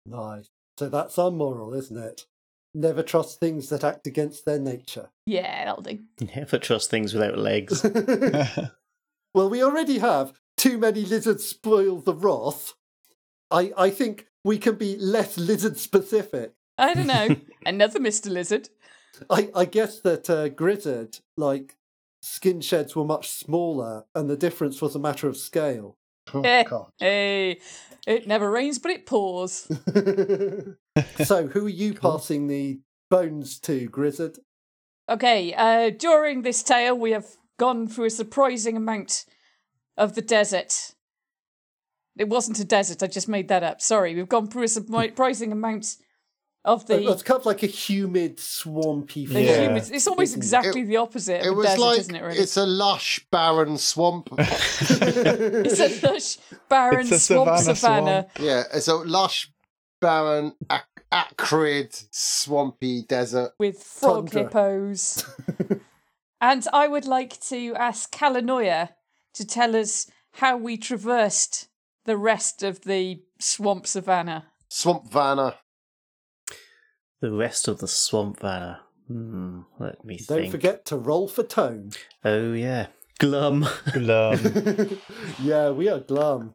[0.06, 0.48] Nice.
[0.78, 2.26] So that's our moral, isn't it?
[2.74, 5.08] Never trust things that act against their nature.
[5.24, 6.00] Yeah, that'll do.
[6.36, 7.82] Never trust things without legs.
[9.34, 12.74] well, we already have too many lizards spoil the wrath.
[13.50, 16.52] I, I think we can be less lizard specific.
[16.78, 17.36] I don't know.
[17.64, 18.30] Another Mr.
[18.30, 18.68] Lizard.
[19.30, 21.76] I, I guess that uh, Grizzard, like,
[22.20, 25.96] skin sheds were much smaller, and the difference was a matter of scale.
[26.34, 26.90] Oh, God.
[26.98, 27.60] Hey,
[28.06, 29.68] it never rains, but it pours.
[31.24, 34.38] so, who are you passing the bones to, Grizzard?
[35.08, 37.26] Okay, uh, during this tale, we have
[37.58, 39.24] gone through a surprising amount
[39.96, 40.94] of the desert.
[42.18, 43.80] It wasn't a desert, I just made that up.
[43.80, 45.96] Sorry, we've gone through a surprising amount
[46.66, 47.10] of the.
[47.10, 49.20] It's kind of like a humid, swampy.
[49.20, 49.32] Yeah.
[49.32, 49.90] forest, humans.
[49.92, 50.44] It's almost isn't it?
[50.44, 52.22] exactly the opposite It of was desert, like isn't it?
[52.22, 52.38] Really?
[52.38, 54.28] it's a lush, barren swamp.
[54.38, 56.36] It's a lush,
[56.68, 58.26] barren It's a swamp savanna savannah.
[58.40, 59.50] yeah, it's a lush,
[60.00, 63.52] barren, ac- acrid, swampy desert.
[63.58, 64.42] with frog Tundra.
[64.42, 65.24] hippos.
[66.40, 68.90] and I would like to ask Kalanoia
[69.34, 71.68] to tell us how we traversed
[72.04, 74.46] the rest of the swamp savannah.
[74.68, 75.56] Swamp Vanna.
[77.20, 78.80] The rest of the swamp vanna.
[79.08, 80.28] Hmm, let me think.
[80.28, 80.52] Don't think.
[80.52, 81.92] forget to roll for tone.
[82.24, 82.88] Oh yeah,
[83.18, 83.66] glum.
[83.92, 84.98] Glum.
[85.42, 86.54] yeah, we are glum.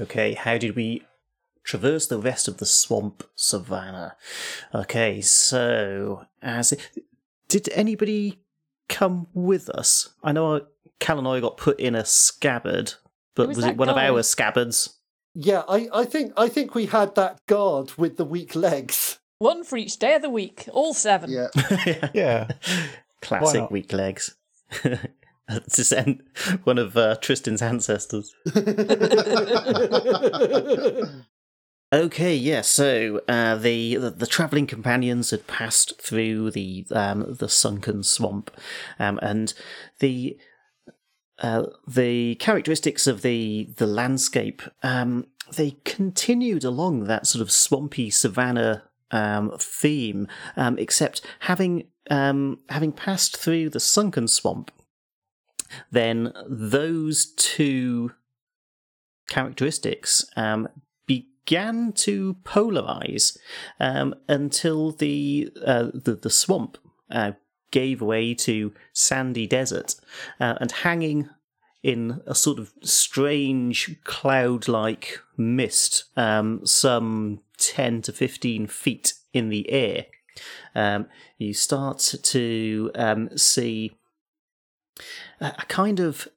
[0.00, 1.02] Okay, how did we
[1.64, 4.16] traverse the rest of the swamp savannah?
[4.74, 6.74] Okay, so as
[7.48, 8.40] did anybody
[8.88, 10.14] come with us?
[10.22, 10.66] I know
[11.00, 12.94] Kalanoia got put in a scabbard,
[13.34, 14.06] but was was, that it one guy.
[14.06, 14.98] of our scabbards?
[15.34, 19.18] Yeah, I, I think I think we had that guard with the weak legs.
[19.42, 21.28] One for each day of the week, all seven.
[21.28, 21.48] Yeah.
[22.14, 22.46] yeah.
[23.20, 23.72] Classic not?
[23.72, 24.36] weak legs.
[25.68, 26.22] Descend
[26.62, 28.32] one of uh, Tristan's ancestors.
[31.94, 32.62] Okay, yeah.
[32.62, 38.50] So uh, the, the the traveling companions had passed through the um, the sunken swamp,
[38.98, 39.52] um, and
[39.98, 40.38] the
[41.40, 48.08] uh, the characteristics of the the landscape um, they continued along that sort of swampy
[48.08, 54.70] savanna um, theme, um, except having um, having passed through the sunken swamp,
[55.90, 58.12] then those two
[59.28, 60.68] characteristics um,
[61.06, 63.38] began to polarize
[63.78, 66.78] um, until the, uh, the the swamp
[67.10, 67.32] uh,
[67.70, 69.94] gave way to sandy desert,
[70.40, 71.28] uh, and hanging
[71.82, 79.70] in a sort of strange cloud-like mist, um, some ten to fifteen feet in the
[79.70, 80.06] air,
[80.74, 81.06] um,
[81.38, 83.96] you start to um, see
[85.40, 86.28] a, a kind of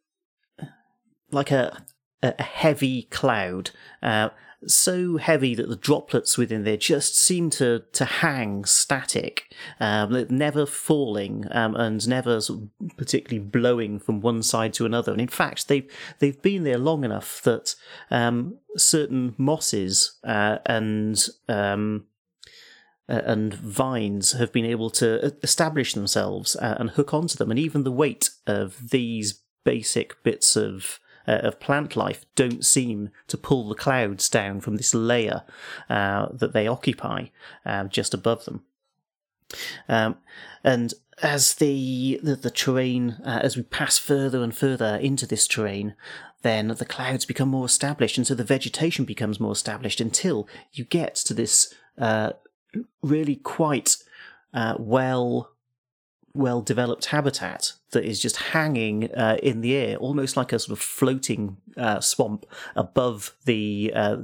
[1.32, 1.84] like a
[2.22, 3.72] a a heavy cloud,
[4.02, 4.30] uh,
[4.68, 10.66] so heavy that the droplets within there just seem to to hang static, um, never
[10.66, 15.12] falling um, and never sort of particularly blowing from one side to another.
[15.12, 15.90] And in fact, they've
[16.20, 17.76] they've been there long enough that
[18.12, 22.06] um, certain mosses uh, and um,
[23.08, 27.60] uh, and vines have been able to establish themselves uh, and hook onto them, and
[27.60, 33.38] even the weight of these basic bits of uh, of plant life don't seem to
[33.38, 35.44] pull the clouds down from this layer
[35.90, 37.26] uh, that they occupy
[37.66, 38.64] um, just above them.
[39.88, 40.18] Um,
[40.64, 45.48] and as the the, the terrain, uh, as we pass further and further into this
[45.48, 45.96] terrain,
[46.42, 50.84] then the clouds become more established, and so the vegetation becomes more established until you
[50.84, 52.32] get to this uh,
[53.02, 53.98] really quite
[54.54, 55.55] uh, well
[56.36, 60.78] well developed habitat that is just hanging uh, in the air, almost like a sort
[60.78, 64.18] of floating uh, swamp above the uh,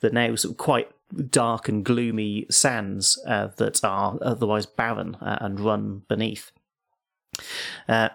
[0.00, 0.90] the now sort of quite
[1.30, 6.50] dark and gloomy sands uh, that are otherwise barren uh, and run beneath.
[7.88, 8.08] Uh,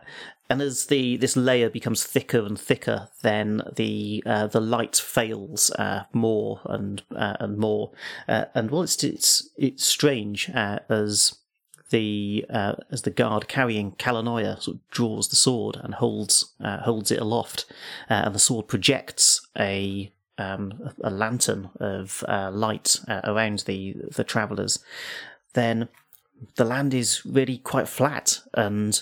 [0.49, 5.71] and as the this layer becomes thicker and thicker, then the the light fails
[6.13, 7.91] more and and more,
[8.27, 11.37] and well, it's it's it's strange as
[11.89, 16.79] the uh, as the guard carrying Kalanoia sort of draws the sword and holds uh,
[16.79, 17.65] holds it aloft,
[18.09, 23.95] uh, and the sword projects a um, a lantern of uh, light uh, around the
[24.15, 24.79] the travellers.
[25.53, 25.87] Then
[26.55, 29.01] the land is really quite flat, and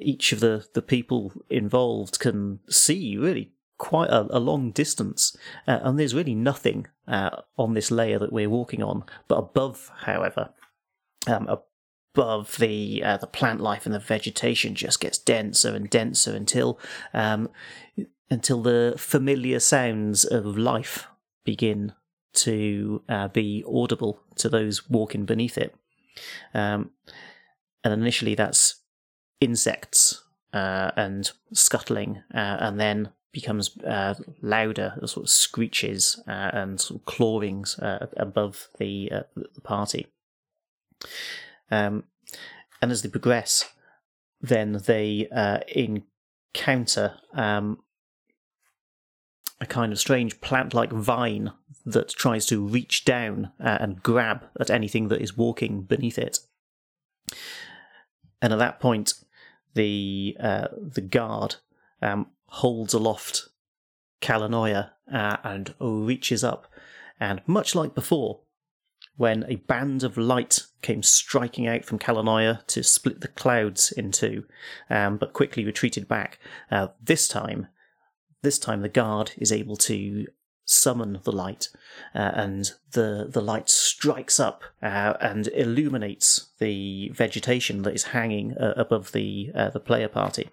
[0.00, 5.80] each of the the people involved can see really quite a, a long distance, uh,
[5.82, 9.04] and there's really nothing uh, on this layer that we're walking on.
[9.28, 10.50] But above, however,
[11.26, 11.48] um,
[12.16, 16.78] above the uh, the plant life and the vegetation just gets denser and denser until
[17.12, 17.50] um,
[18.30, 21.06] until the familiar sounds of life
[21.44, 21.92] begin
[22.32, 25.74] to uh, be audible to those walking beneath it.
[26.54, 26.90] Um,
[27.84, 28.82] and initially, that's
[29.40, 30.22] insects
[30.52, 37.00] uh, and scuttling, uh, and then becomes uh, louder, sort of screeches uh, and sort
[37.00, 40.06] of clawings uh, above the, uh, the party.
[41.70, 42.04] Um,
[42.80, 43.70] and as they progress,
[44.40, 47.80] then they uh, encounter um,
[49.60, 51.52] a kind of strange plant-like vine
[51.84, 56.38] that tries to reach down uh, and grab at anything that is walking beneath it.
[58.40, 59.12] And at that point,
[59.74, 60.36] the
[60.94, 61.56] the guard
[62.00, 63.48] um, holds aloft
[64.20, 66.66] Kalanoia uh, and reaches up,
[67.20, 68.40] and much like before,
[69.16, 74.12] when a band of light came striking out from Kalanoia to split the clouds in
[74.12, 74.44] two,
[74.90, 76.38] um, but quickly retreated back.
[76.70, 77.68] Uh, this time,
[78.42, 80.26] this time the guard is able to
[80.66, 81.68] summon the light,
[82.14, 88.56] uh, and the the light strikes up uh, and illuminates the vegetation that is hanging
[88.58, 90.50] uh, above the uh, the player party.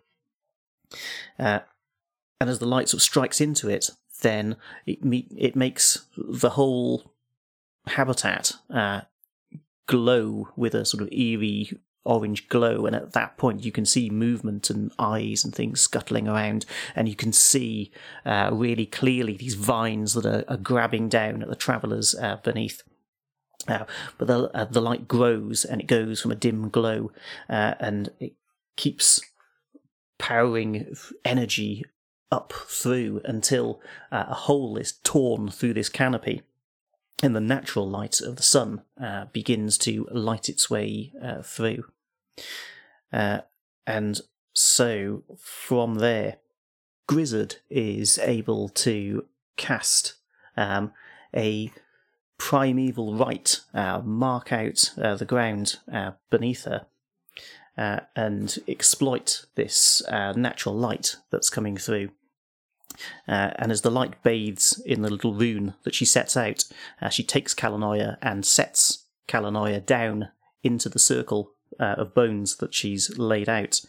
[2.39, 3.89] And as the light sort of strikes into it,
[4.21, 7.13] then it me- it makes the whole
[7.87, 9.01] habitat uh,
[9.87, 11.71] glow with a sort of eerie
[12.05, 12.85] orange glow.
[12.85, 16.65] And at that point you can see movement and eyes and things scuttling around.
[16.95, 17.91] And you can see
[18.25, 22.83] uh, really clearly these vines that are, are grabbing down at the travelers uh, beneath.
[23.67, 23.85] Uh,
[24.17, 27.11] but the, uh, the light grows and it goes from a dim glow
[27.49, 28.33] uh, and it
[28.75, 29.21] keeps
[30.19, 31.85] powering energy
[32.33, 33.79] up through until
[34.11, 36.41] uh, a hole is torn through this canopy
[37.21, 41.85] and the natural light of the sun uh, begins to light its way uh, through.
[43.13, 43.39] Uh,
[43.87, 44.19] and
[44.51, 46.37] so from there,
[47.07, 49.25] Grizzard is able to
[49.55, 50.15] cast
[50.57, 50.91] um,
[51.35, 51.71] a
[52.37, 56.87] primeval rite, uh, mark out uh, the ground uh, beneath her,
[57.77, 62.09] and exploit this natural light that's coming through.
[63.27, 66.63] Uh, and as the light bathes in the little rune that she sets out,
[67.01, 70.29] uh, she takes Kalanoia and sets Kalanoia down
[70.63, 73.81] into the circle uh, of bones that she's laid out.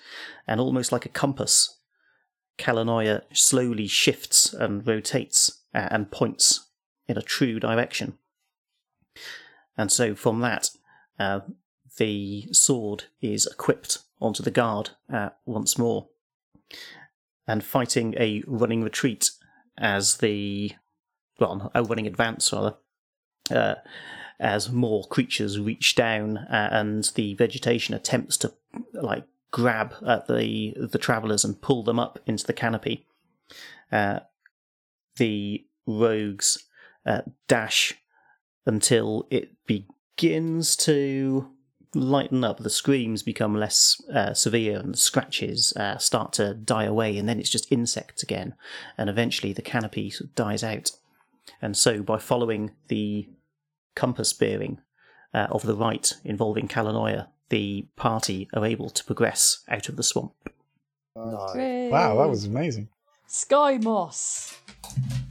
[0.46, 1.78] And almost like a compass,
[2.58, 6.68] Kalanoia slowly shifts and rotates uh, and points
[7.08, 8.18] in a true direction.
[9.76, 10.70] And so from that,
[11.18, 11.40] uh,
[11.96, 16.08] the sword is equipped onto the guard uh, once more
[17.46, 19.30] and fighting a running retreat
[19.78, 20.72] as the
[21.40, 22.76] well, a running advance rather,
[23.50, 23.74] uh,
[24.38, 28.52] as more creatures reach down uh, and the vegetation attempts to
[28.92, 33.06] like grab at the the travelers and pull them up into the canopy.
[33.92, 34.20] Uh,
[35.16, 36.64] the rogues
[37.06, 37.94] uh, dash
[38.66, 41.53] until it begins to
[41.94, 46.84] lighten up, the screams become less uh, severe, and the scratches uh, start to die
[46.84, 48.54] away, and then it's just insects again,
[48.96, 50.92] and eventually the canopy sort of dies out.
[51.60, 53.28] And so, by following the
[53.94, 54.80] compass bearing
[55.32, 60.02] uh, of the right involving Kalanoia, the party are able to progress out of the
[60.02, 60.32] swamp.
[61.16, 61.90] Hooray.
[61.90, 62.88] Wow, that was amazing.
[63.26, 64.58] Sky Moss.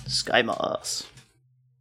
[0.08, 1.08] Sky moss.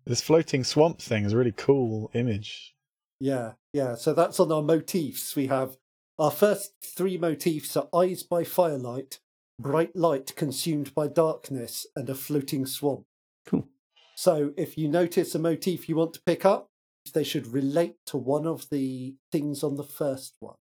[0.04, 2.74] This floating swamp thing is a really cool image.
[3.20, 3.94] Yeah, yeah.
[3.94, 5.34] So that's on our motifs.
[5.36, 5.76] We have
[6.18, 9.18] our first three motifs are Eyes by Firelight,
[9.58, 13.04] bright light consumed by darkness, and a floating swamp.
[13.46, 13.66] Cool.
[14.14, 16.68] So if you notice a motif you want to pick up,
[17.14, 20.54] they should relate to one of the things on the first one.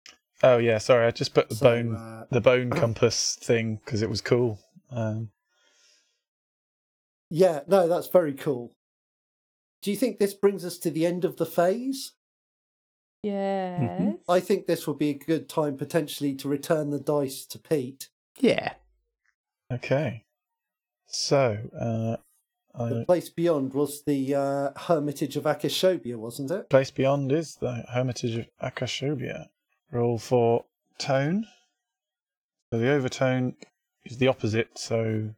[0.41, 4.01] Oh yeah, sorry, I just put the So, bone uh, the bone compass thing because
[4.01, 4.59] it was cool.
[4.91, 5.31] Um,
[7.29, 8.71] Yeah, no, that's very cool.
[9.81, 12.13] Do you think this brings us to the end of the phase?
[13.23, 14.15] Yes.
[14.29, 18.09] I think this would be a good time potentially to return the dice to Pete.
[18.39, 18.73] Yeah.
[19.71, 20.23] okay,
[21.07, 22.15] so uh,
[22.89, 26.69] The I, place beyond was the uh, Hermitage of Akashobia, wasn't it?
[26.69, 29.47] place beyond is the Hermitage of Akashobia.
[29.91, 30.65] Roll for
[30.97, 31.45] tone.
[32.71, 33.55] So the overtone
[34.05, 35.31] is the opposite, so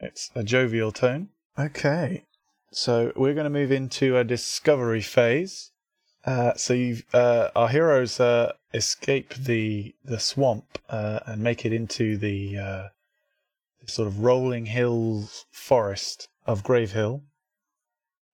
[0.00, 1.28] it's a jovial tone.
[1.58, 2.24] Okay,
[2.72, 5.70] so we're going to move into a discovery phase.
[6.26, 11.72] Uh, so you've, uh, our heroes uh, escape the the swamp uh, and make it
[11.72, 12.88] into the, uh,
[13.86, 17.22] sort of rolling hills forest of Grave Hill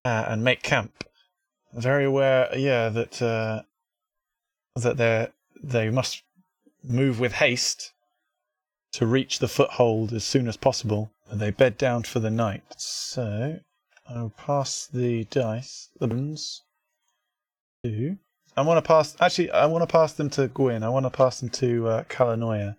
[0.07, 1.05] uh, and make camp.
[1.74, 3.64] Very aware, yeah, that
[4.74, 5.28] that they
[5.62, 6.22] they must
[6.82, 7.93] move with haste
[8.93, 11.11] to reach the foothold as soon as possible.
[11.28, 12.64] And they bed down for the night.
[12.76, 13.61] So
[14.09, 16.62] I'll pass the dice, the bones,
[17.85, 18.16] to.
[18.57, 19.16] I want to pass.
[19.20, 20.83] Actually, I want to pass them to Gwyn.
[20.83, 22.76] I want to pass them to uh, Kalanoia.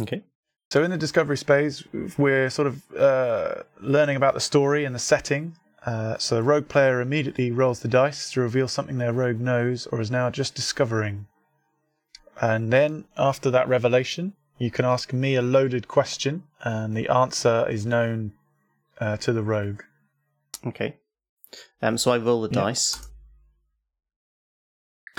[0.00, 0.22] Okay.
[0.70, 1.82] So in the discovery space,
[2.16, 5.56] we're sort of uh, learning about the story and the setting.
[5.84, 9.86] Uh, so the rogue player immediately rolls the dice to reveal something their rogue knows
[9.88, 11.26] or is now just discovering.
[12.40, 17.66] And then after that revelation, you can ask me a loaded question, and the answer
[17.68, 18.32] is known
[19.00, 19.82] uh, to the rogue.
[20.66, 20.96] Okay.
[21.82, 22.62] Um, so I roll the Yeah.
[22.64, 23.08] dice.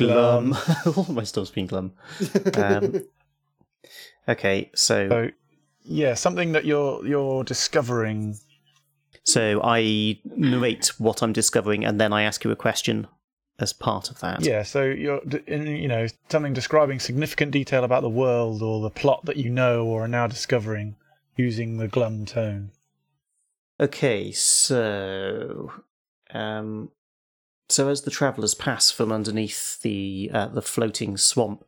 [0.08, 0.56] Glum.
[0.84, 0.96] Glum.
[0.96, 1.94] All my stuff's been glum.
[2.56, 3.04] Um,
[4.28, 5.30] okay, so So
[5.84, 8.38] yeah, something that you're you're discovering.
[9.24, 13.08] so I narrate what I'm discovering, and then I ask you a question
[13.60, 14.44] as part of that.
[14.44, 18.90] Yeah, so you're in, you know something describing significant detail about the world or the
[18.90, 20.96] plot that you know or are now discovering
[21.38, 22.72] using the glum tone.
[23.80, 25.72] Okay, so
[26.34, 26.92] um,
[27.72, 31.66] so as the travellers pass from underneath the uh, the floating swamp,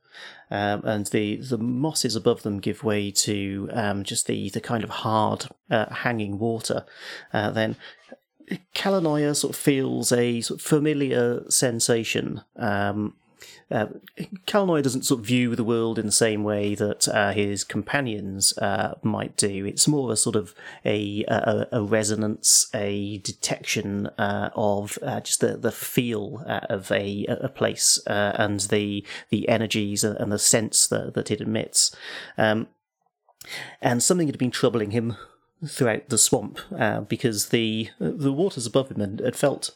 [0.52, 4.84] um, and the the mosses above them give way to um, just the the kind
[4.84, 6.86] of hard uh, hanging water,
[7.34, 7.76] uh, then
[8.76, 12.42] Kalanoia sort of feels a sort of familiar sensation.
[12.56, 13.16] Um,
[13.74, 13.88] uh,
[14.46, 18.56] Kalanoia doesn't sort of view the world in the same way that uh, his companions
[18.60, 19.66] uh, might do.
[19.66, 20.54] It's more a sort of
[20.86, 26.92] a a, a resonance, a detection uh, of uh, just the the feel uh, of
[26.92, 31.96] a a place and the the energies and the sense that that it emits.
[32.38, 32.68] Um,
[33.82, 35.18] and something had been troubling him
[35.68, 36.60] throughout the swamp
[37.10, 39.72] because the the waters above him had, had felt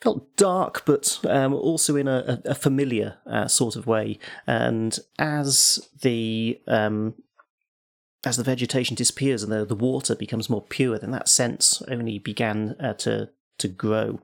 [0.00, 4.18] felt dark, but um, also in a, a familiar uh, sort of way.
[4.46, 7.14] And as the um,
[8.24, 12.18] as the vegetation disappears and the, the water becomes more pure, then that sense only
[12.18, 14.20] began uh, to to grow.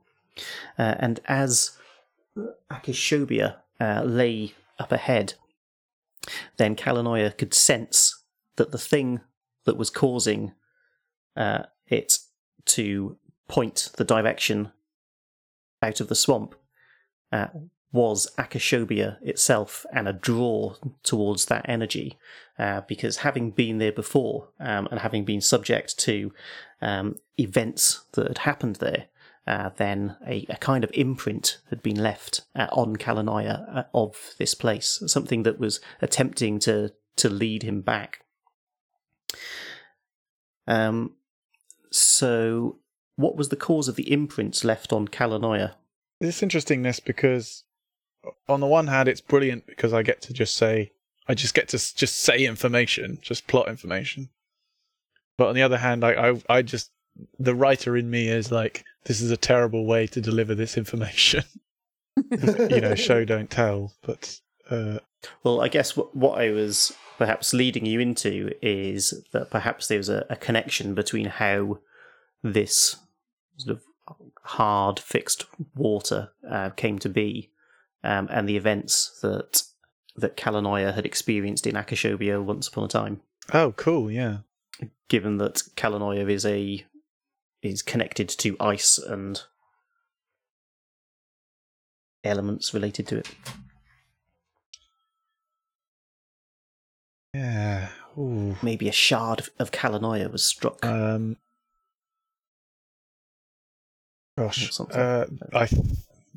[0.78, 1.76] Uh, and as
[2.70, 5.34] Akashobia uh, lay up ahead,
[6.56, 8.22] then Kalanoia could sense
[8.56, 9.20] that the thing
[9.64, 10.52] that was causing
[11.36, 12.18] uh, it
[12.66, 13.16] to
[13.48, 14.72] point the direction
[15.84, 16.54] out of the swamp
[17.30, 17.48] uh,
[17.92, 22.18] was Akashobia itself and a draw towards that energy.
[22.58, 26.32] Uh, because having been there before um, and having been subject to
[26.80, 29.06] um, events that had happened there,
[29.46, 34.34] uh, then a, a kind of imprint had been left uh, on Kalanoia uh, of
[34.38, 38.20] this place, something that was attempting to, to lead him back.
[40.66, 41.14] Um,
[41.90, 42.78] so,
[43.16, 45.74] what was the cause of the imprints left on Kalanoia?
[46.20, 47.64] It's interesting this because
[48.48, 50.92] on the one hand it's brilliant because I get to just say
[51.28, 54.28] I just get to just say information, just plot information.
[55.36, 56.90] But on the other hand, I I, I just
[57.38, 61.44] the writer in me is like this is a terrible way to deliver this information.
[62.30, 63.92] you know, show don't tell.
[64.02, 64.98] But uh,
[65.42, 69.98] Well, I guess what, what I was perhaps leading you into is that perhaps there
[69.98, 71.78] was a, a connection between how
[72.42, 72.96] this
[73.56, 73.82] sort of
[74.42, 77.50] hard fixed water uh, came to be
[78.02, 79.62] um, and the events that
[80.16, 83.20] that Kalanoia had experienced in Akashobia once upon a time.
[83.52, 84.38] oh, cool, yeah.
[85.08, 86.84] Given that Kalanoia is a
[87.62, 89.42] is connected to ice and
[92.22, 93.28] elements related to it.
[97.32, 97.88] Yeah.
[98.16, 98.56] Ooh.
[98.62, 100.84] maybe a shard of, of Kalanoia was struck.
[100.84, 101.36] Um,
[104.36, 105.00] gosh, something.
[105.00, 105.82] uh, I th-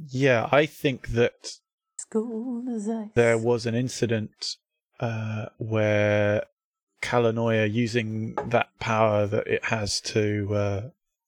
[0.10, 1.57] yeah, I think that
[1.98, 3.10] School is ice.
[3.15, 4.56] there was an incident
[4.99, 6.44] uh, where
[7.02, 10.82] Kalanoia, using that power that it has to uh,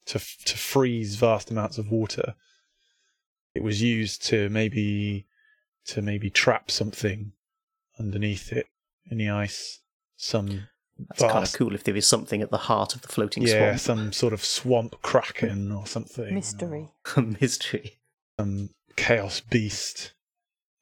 [0.06, 2.36] to f- to freeze vast amounts of water,
[3.54, 5.26] it was used to maybe
[5.86, 7.32] to maybe trap something
[8.00, 8.68] underneath it
[9.10, 9.80] in the ice.
[10.16, 10.68] Some
[11.08, 13.76] That's kind of cool if there is something at the heart of the floating yeah,
[13.76, 13.80] swamp.
[13.80, 16.34] some sort of swamp kraken or something.
[16.34, 16.90] Mystery.
[17.16, 18.00] A mystery.
[18.40, 20.14] some chaos beast,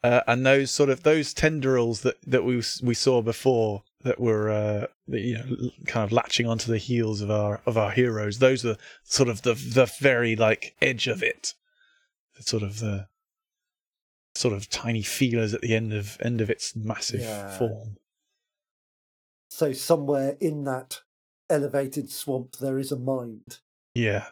[0.03, 4.49] uh, and those sort of those tendrils that that we we saw before that were
[4.49, 8.39] uh, that, you know kind of latching onto the heels of our of our heroes.
[8.39, 11.53] Those are sort of the the very like edge of it,
[12.35, 13.07] the sort of the
[14.35, 17.57] sort of tiny feelers at the end of end of its massive Yeah.
[17.57, 17.97] form.
[19.57, 21.01] So somewhere in that
[21.49, 23.57] elevated swamp there is a mind.
[23.95, 24.27] Yeah.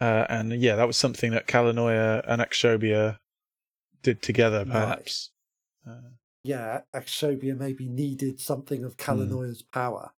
[0.00, 3.18] Uh, and yeah, that was something that Kalanoia and Exobia
[4.04, 4.68] did together, Right.
[4.70, 5.32] perhaps.
[5.84, 6.10] Uh,
[6.44, 10.12] Yeah, Axobia maybe needed something of Kalanoia's power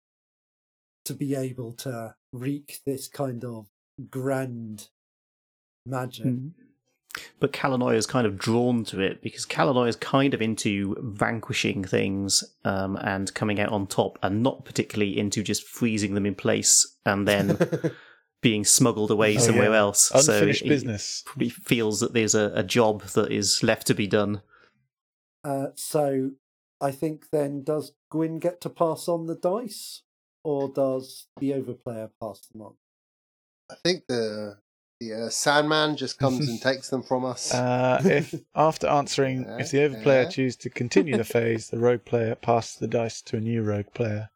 [1.05, 3.69] to be able to wreak this kind of
[4.11, 4.89] grand
[5.87, 6.27] magic.
[6.27, 6.51] Mm.
[7.41, 11.85] But Kalanoia is kind of drawn to it because Kalanoia is kind of into vanquishing
[11.85, 16.35] things um, and coming out on top, and not particularly into just freezing them in
[16.35, 17.59] place and then
[18.43, 19.79] being smuggled away Oh, somewhere yeah.
[19.79, 20.11] else.
[20.15, 21.23] unfinished so he business.
[21.27, 24.43] probably feels that there's a, a job that is left to be done.
[25.45, 26.33] Uh, so
[26.81, 30.03] I think then does Gwyn get to pass on the dice,
[30.45, 32.75] or does the overplayer pass them on?
[33.71, 34.59] I think the
[35.01, 37.53] the uh, Sandman just comes and takes them from us.
[37.53, 40.29] Uh, if after answering, if the overplayer Yeah.
[40.29, 43.93] chooses to continue the phase, the rogue player passes the dice to a new rogue
[43.95, 44.31] player,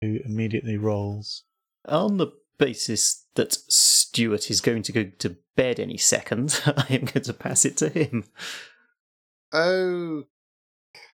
[0.00, 1.44] who immediately rolls.
[1.86, 7.06] On the basis that Stuart is going to go to bed any second, I am
[7.06, 8.24] going to pass it to him.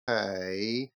[0.09, 0.91] Okay.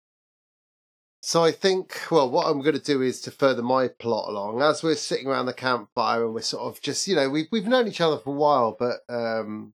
[1.27, 4.61] So I think, well, what I'm going to do is to further my plot along.
[4.61, 7.67] As we're sitting around the campfire and we're sort of just, you know, we've we've
[7.67, 9.73] known each other for a while, but um,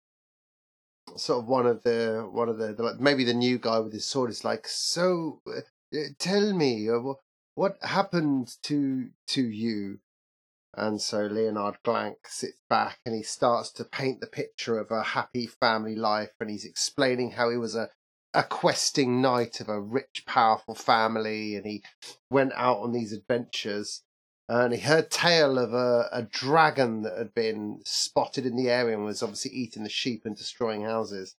[1.16, 3.94] sort of one of the one of the, the like, maybe the new guy with
[3.94, 7.14] his sword is like, so uh, tell me, uh,
[7.54, 10.00] what happened to to you?
[10.74, 15.04] And so Leonard Glank sits back and he starts to paint the picture of a
[15.04, 17.90] happy family life, and he's explaining how he was a
[18.34, 21.84] a questing knight of a rich, powerful family, and he
[22.30, 24.02] went out on these adventures.
[24.50, 28.96] And he heard tale of a, a dragon that had been spotted in the area
[28.96, 31.36] and was obviously eating the sheep and destroying houses.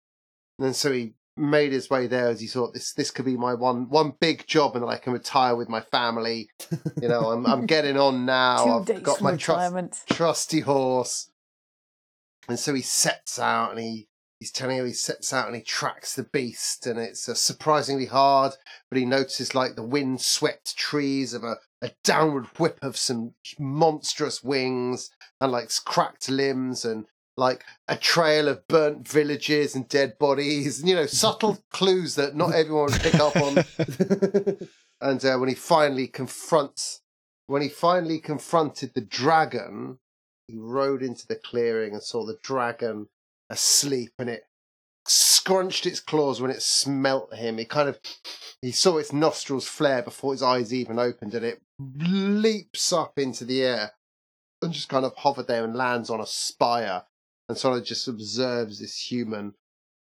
[0.58, 3.56] And so he made his way there as he thought this this could be my
[3.56, 6.50] one one big job and then I can retire with my family.
[7.02, 8.84] You know, I'm I'm getting on now.
[8.86, 11.30] Two I've got my trust trusty horse.
[12.48, 14.08] And so he sets out and he
[14.44, 18.08] he's telling you he sets out and he tracks the beast and it's uh, surprisingly
[18.08, 18.52] hard,
[18.90, 23.34] but he notices like the wind swept trees of a, a downward whip of some
[23.58, 27.06] monstrous wings and like cracked limbs and
[27.38, 32.36] like a trail of burnt villages and dead bodies and you know subtle clues that
[32.36, 33.64] not everyone would pick up on.
[35.02, 37.02] And uh, when he finally confronts
[37.48, 40.00] when he finally confronted the dragon
[40.48, 43.08] he rode into the clearing and saw the dragon
[43.50, 44.44] asleep and it
[45.08, 47.58] scrunched its claws when it smelt him.
[47.58, 48.00] He kind of
[48.62, 53.46] he saw its nostrils flare before his eyes even opened and it leaps up into
[53.46, 53.92] the air
[54.62, 57.04] and just kind of hovered there and lands on a spire
[57.50, 59.54] and sort of just observes this human.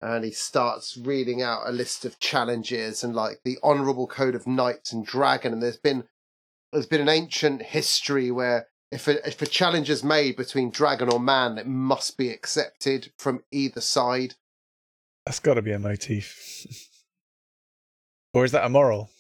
[0.03, 4.47] And he starts reading out a list of challenges and like the honorable code of
[4.47, 5.55] knights and dragon.
[5.55, 6.05] And there's been
[6.73, 11.13] there's been an ancient history where if a, if a challenge is made between dragon
[11.13, 14.35] or man it must be accepted from either side
[15.27, 16.67] That's got to be a motif.
[18.35, 19.11] or is that a moral?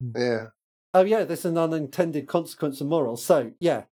[0.00, 0.46] yeah
[0.96, 3.16] Oh yeah, there's an unintended consequence of moral.
[3.16, 3.82] So yeah.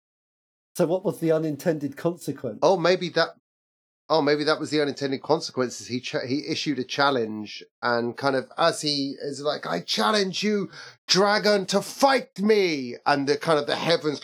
[0.76, 2.60] So what was the unintended consequence?
[2.62, 3.30] oh maybe that
[4.08, 8.36] oh maybe that was the unintended consequences he ch- he issued a challenge and kind
[8.36, 10.68] of as he is like i challenge you
[11.06, 14.20] dragon to fight me and the kind of the heavens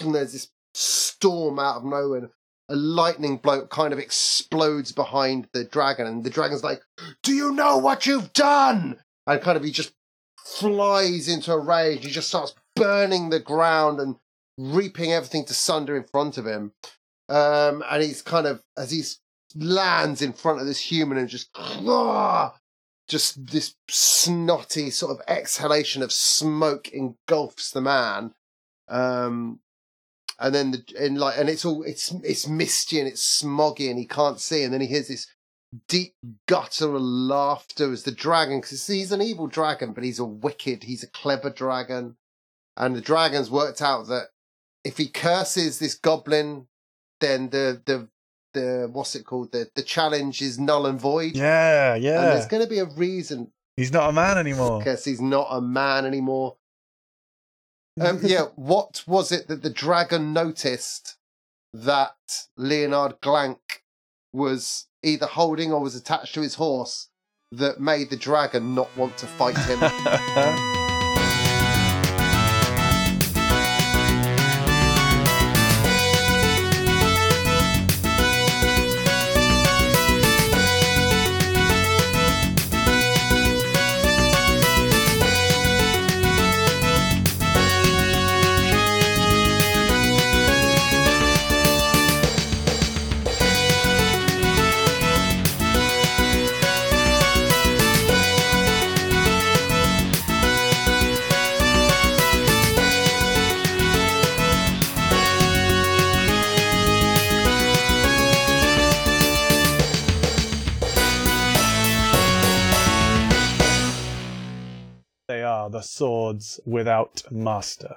[0.00, 2.30] and there's this storm out of nowhere
[2.68, 6.82] a lightning bolt kind of explodes behind the dragon and the dragon's like
[7.22, 8.96] do you know what you've done
[9.26, 9.92] and kind of he just
[10.38, 14.16] flies into a rage he just starts burning the ground and
[14.56, 16.72] reaping everything to sunder in front of him
[17.28, 19.02] um, and he's kind of as he
[19.54, 22.54] lands in front of this human and just "Ah!"
[23.08, 28.34] just this snotty sort of exhalation of smoke engulfs the man.
[28.88, 29.60] Um,
[30.40, 33.98] and then the and like and it's all it's it's misty and it's smoggy and
[33.98, 35.26] he can't see and then he hears this
[35.86, 36.14] deep
[36.48, 41.04] guttural laughter as the dragon because he's an evil dragon but he's a wicked he's
[41.04, 42.16] a clever dragon
[42.76, 44.24] and the dragon's worked out that
[44.82, 46.66] if he curses this goblin
[47.20, 48.08] then the the
[48.52, 52.20] the what's it called the the challenge is null and void Yeah, and yeah.
[52.20, 54.78] there's going to be a reason He's not a man anymore.
[54.78, 56.56] because he's not a man anymore.
[57.98, 61.16] Um, yeah, what was it that the dragon noticed
[61.72, 62.16] that
[62.56, 63.84] Leonard Glank
[64.32, 67.08] was either holding or was attached to his horse
[67.52, 70.76] that made the dragon not want to fight him?
[116.32, 117.94] the swords without master.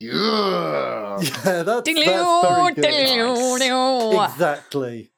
[0.00, 2.84] yeah, Yeah, that's, that's very good.
[2.84, 4.24] diddly-oo.
[4.24, 5.10] Exactly.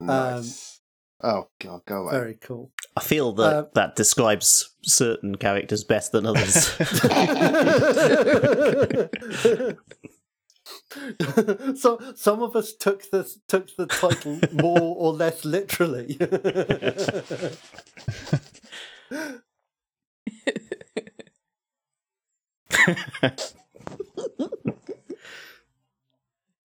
[0.00, 0.80] nice.
[1.22, 2.12] oh god, go away.
[2.12, 2.70] Very cool.
[2.96, 6.54] I feel that Uh, that describes certain characters best than others.
[11.80, 16.18] so some of us took the took the title more or less literally.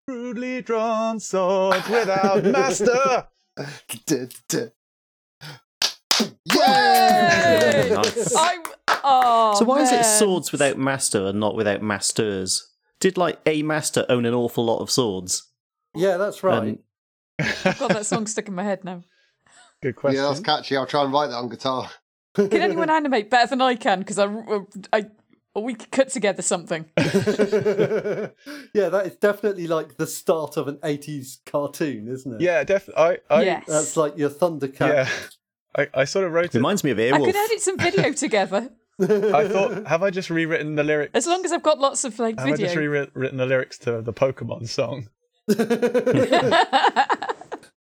[0.07, 3.27] Crudely drawn swords without master.
[4.05, 4.67] Duh, duh.
[6.19, 6.27] Yay!
[6.55, 7.93] Yeah!
[7.95, 8.35] Nice.
[8.35, 8.63] I'm,
[9.03, 10.19] oh, so why is it man.
[10.19, 12.69] swords without master and not without masters?
[12.99, 15.49] Did like a master own an awful lot of swords?
[15.95, 16.57] yeah, that's right.
[16.57, 16.79] Um,
[17.63, 19.03] God, that song stuck in my head now.
[19.81, 20.21] Good question.
[20.21, 20.77] Yeah, that's catchy.
[20.77, 21.89] I'll try and write that on guitar.
[22.35, 23.99] Can anyone animate better than I can?
[23.99, 24.27] Because I,
[24.93, 25.05] I,
[25.59, 26.85] we could cut together something.
[26.97, 28.29] yeah,
[28.73, 32.41] that is definitely like the start of an 80s cartoon, isn't it?
[32.41, 33.03] yeah, definitely.
[33.03, 33.65] I, I, yes.
[33.67, 34.79] That's like your Thundercat.
[34.79, 35.09] yeah.
[35.75, 36.53] I, I sort of wrote it.
[36.55, 37.13] reminds me of Airwolf.
[37.13, 37.25] I Airwolf.
[37.25, 38.69] could edit some video together.
[38.99, 41.11] I thought, have I just rewritten the lyrics?
[41.15, 42.91] As long as I've got lots of like Have I just video.
[42.91, 45.09] rewritten the lyrics to the Pokemon song?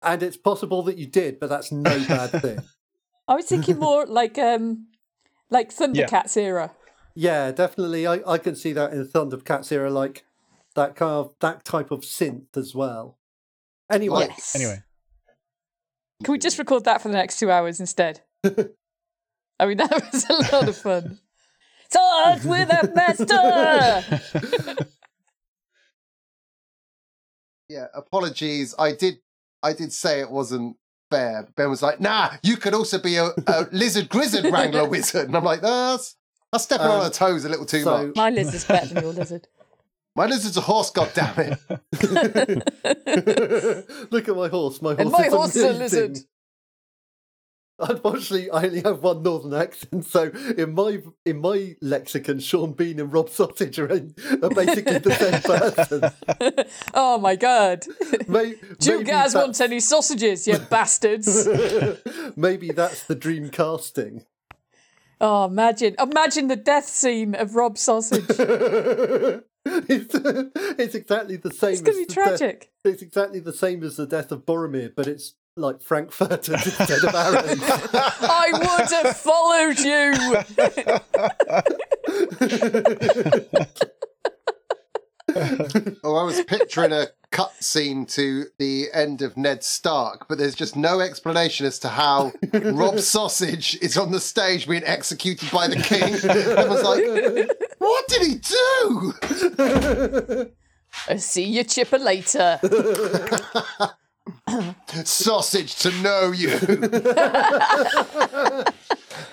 [0.02, 2.58] and it's possible that you did, but that's no bad thing.
[3.28, 4.86] I was thinking more like um
[5.50, 6.72] like Thundercats era.
[7.20, 8.06] Yeah, definitely.
[8.06, 10.24] I, I can see that in Thundercats era, like
[10.74, 13.18] that kind of that type of synth as well.
[13.90, 14.56] Anyway, Yes.
[14.56, 14.82] Anyway,
[16.24, 18.22] Can we just record that for the next two hours instead?
[18.44, 21.18] I mean, that was a lot of fun.
[21.92, 24.86] Swords with a master.
[27.68, 28.74] Yeah, apologies.
[28.78, 29.18] I did
[29.62, 30.76] I did say it wasn't
[31.10, 31.46] fair.
[31.54, 35.26] Ben was like, nah, you could also be a, a lizard grizzard wrangler wizard.
[35.26, 36.16] And I'm like, that's
[36.52, 38.16] that's stepping on Um, our toes a little too so- much.
[38.16, 39.46] My lizard's better than your lizard.
[40.16, 41.58] My lizard's a horse, God damn it!
[44.10, 44.82] look at my horse.
[44.82, 45.78] My horse, And my is horse is a amazing.
[45.78, 46.18] lizard.
[47.78, 50.24] Unfortunately, I only have one northern accent, so
[50.58, 55.14] in my in my lexicon, Sean Bean and Rob Sausage are, in, are basically the
[55.14, 55.40] same
[56.50, 56.64] person.
[56.92, 57.86] Oh my god.
[58.28, 61.48] May, Do you maybe guys want any sausages, you bastards?
[62.36, 64.26] Maybe that's the dream casting.
[65.20, 65.94] Oh, imagine.
[65.98, 68.24] Imagine the death scene of Rob Sausage.
[68.28, 71.72] it's, it's exactly the same.
[71.72, 72.72] It's going to be death- tragic.
[72.84, 77.14] it's exactly the same as the death of Boromir, but it's like Frankfurters instead of
[77.14, 77.60] arrows.
[77.92, 80.14] I would have followed you.
[86.04, 90.76] oh, I was picturing a cutscene to the end of Ned Stark, but there's just
[90.76, 95.76] no explanation as to how Rob Sausage is on the stage being executed by the
[95.76, 96.02] king.
[96.58, 97.02] I was like,
[97.78, 99.14] what did he do?
[101.08, 102.60] I'll see you chipper later.
[105.04, 106.50] Sausage to know you.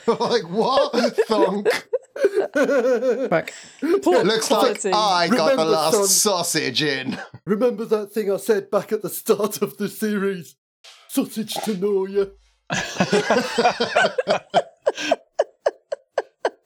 [0.07, 0.93] like, what?
[1.27, 1.67] Thunk.
[3.29, 3.53] Back.
[3.81, 4.91] Looks like Quality.
[4.93, 6.07] I got the Remember, last son.
[6.07, 7.17] sausage in.
[7.45, 10.55] Remember that thing I said back at the start of the series?
[11.07, 12.31] Sausage to know you.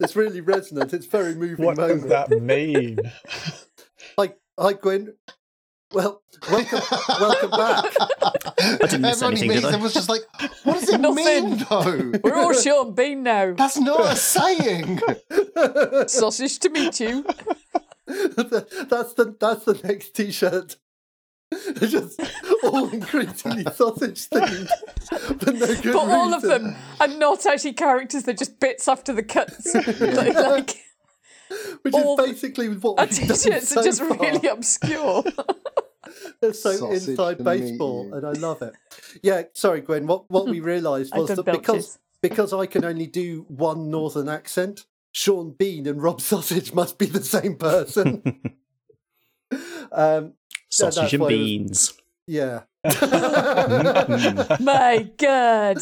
[0.03, 0.93] It's really resonant.
[0.93, 2.01] It's very moving What moment.
[2.01, 2.97] does that mean?
[4.17, 5.13] Hi, hi, Gwen.
[5.93, 6.79] Well, welcome,
[7.19, 7.85] welcome back.
[7.99, 9.77] I didn't miss Everyone anything, meets did I?
[9.77, 10.21] was just like,
[10.63, 11.25] what does it Nothing.
[11.49, 12.11] mean though?
[12.23, 13.53] We're all Sean Bean now.
[13.53, 15.01] That's not a saying.
[16.07, 17.23] Sausage to meet you.
[18.07, 20.77] that's the that's the next T-shirt.
[21.51, 22.21] It's just
[22.63, 24.69] all increasingly sausage themed,
[25.09, 26.63] but no good But all of reason.
[26.63, 29.75] them are not actually characters, they're just bits after the cuts.
[29.75, 30.77] like, like
[31.81, 34.17] which is basically what our we've done t-shirts so are just far.
[34.17, 35.23] really obscure.
[36.41, 38.13] They're so Sausage inside baseball, you.
[38.15, 38.73] and I love it.
[39.23, 40.07] Yeah, sorry, Gwen.
[40.07, 41.99] What what we realised was that because belches.
[42.21, 47.05] because I can only do one northern accent, Sean Bean and Rob Sausage must be
[47.05, 48.21] the same person.
[49.91, 50.33] um,
[50.69, 51.93] Sausage that's and why was- beans.
[52.31, 52.61] Yeah,
[54.59, 55.77] My God.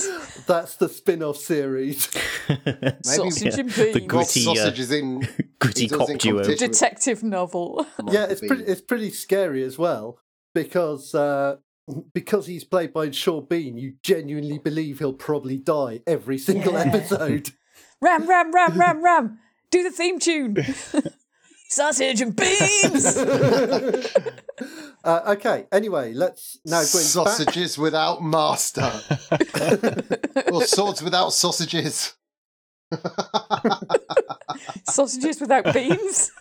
[0.48, 2.06] that's the spin-off series.
[3.04, 3.96] Sausage Yeah, and the beans.
[3.96, 5.28] Rob gritty, uh, Sausage is in.
[5.60, 6.44] gritty cop in duo.
[6.44, 7.86] Detective novel.
[8.08, 10.20] yeah, it's pretty it's pretty scary as well
[10.56, 11.58] because uh,
[12.14, 13.78] because he's played by Sean Bean.
[13.78, 16.80] You genuinely believe he'll probably die every single Yeah.
[16.94, 17.52] episode.
[18.02, 19.40] Ram, ram, ram, ram, ram.
[19.72, 20.56] Do the theme tune.
[21.70, 23.18] Sausage and beans.
[25.02, 25.66] Uh, okay.
[25.72, 26.88] Anyway, let's now go back.
[26.90, 28.92] sausages without master,
[30.52, 32.16] or swords without sausages.
[34.90, 36.32] Sausages without beans.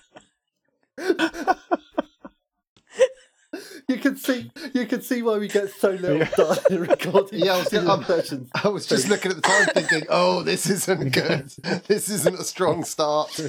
[3.88, 7.54] You can see, you can see why we get so little done in recording Yeah,
[7.54, 11.12] I was- single I'm- I was just looking at the time, thinking, "Oh, this isn't
[11.12, 11.50] good.
[11.86, 13.40] This isn't a strong start."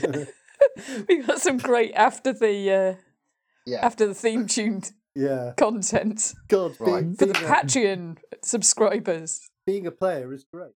[1.07, 2.95] We got some great after the uh,
[3.65, 4.83] Yeah, after the theme tune
[5.15, 7.01] Yeah, content God, Right.
[7.03, 9.49] being, for the being, a, Patreon subscribers.
[9.65, 10.73] being a player is great.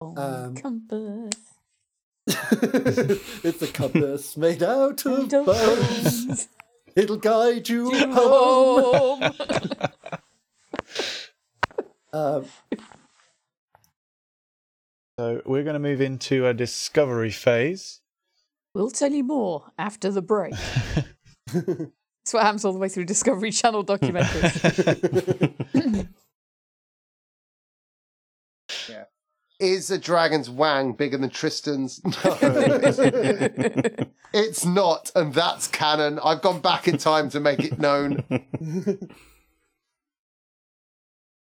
[0.00, 1.34] Oh, Um, compass.
[2.28, 5.46] it's a compass made out of bones.
[5.46, 6.48] bones.
[6.94, 9.22] It'll guide you home.
[9.22, 9.34] Home.
[12.10, 12.46] Um,
[15.20, 18.00] So we're going to move into a discovery phase.
[18.78, 20.54] We'll tell you more after the break.
[21.52, 21.90] That's
[22.30, 24.54] what happens all the way through Discovery Channel documentaries.
[28.88, 29.04] yeah.
[29.58, 32.00] is a dragon's wang bigger than Tristan's?
[34.30, 36.20] No, it's not, and that's canon.
[36.22, 38.22] I've gone back in time to make it known.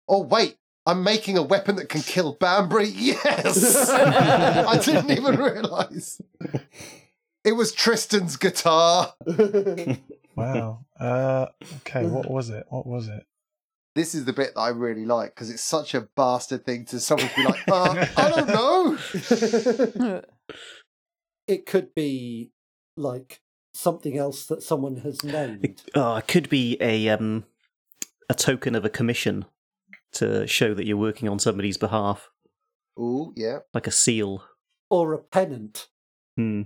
[0.07, 0.55] Oh wait,
[0.85, 2.87] I'm making a weapon that can kill Banbury.
[2.87, 6.21] Yes, I didn't even realise.
[7.43, 9.13] It was Tristan's guitar.
[10.39, 10.85] Wow.
[10.97, 11.47] Uh,
[11.77, 12.65] okay, what was it?
[12.69, 13.25] What was it?
[13.93, 16.99] This is the bit that I really like because it's such a bastard thing to
[16.99, 18.47] someone to be like, uh, I don't
[20.13, 20.21] know.
[21.47, 22.51] it could be
[22.95, 23.41] like
[23.73, 25.81] something else that someone has named.
[25.93, 27.43] Oh, it could be a um,
[28.29, 29.43] a token of a commission
[30.13, 32.29] to show that you're working on somebody's behalf,
[32.97, 33.59] Ooh, yeah.
[33.73, 34.45] like a seal.
[34.89, 35.87] Or a pennant.
[36.37, 36.61] Hmm.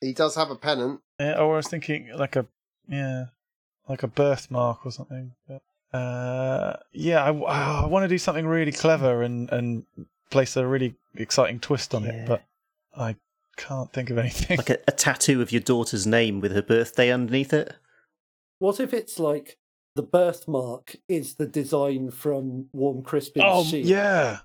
[0.00, 1.00] He does have a pennant.
[1.18, 2.46] Yeah, or I was thinking like a
[2.88, 3.26] yeah,
[3.88, 5.32] like a birthmark or something.
[5.48, 5.62] But,
[5.96, 9.84] uh, yeah, I, I want to do something really clever and and
[10.30, 12.10] place a really exciting twist on Yeah.
[12.12, 12.42] it, but
[12.96, 13.16] I
[13.56, 14.56] can't think of anything.
[14.58, 17.74] Like a, a tattoo of your daughter's name with her birthday underneath it.
[18.60, 19.56] What if it's like
[19.96, 23.84] the birthmark is the design from Warm Crispin's oh sheet?
[23.86, 24.38] yeah,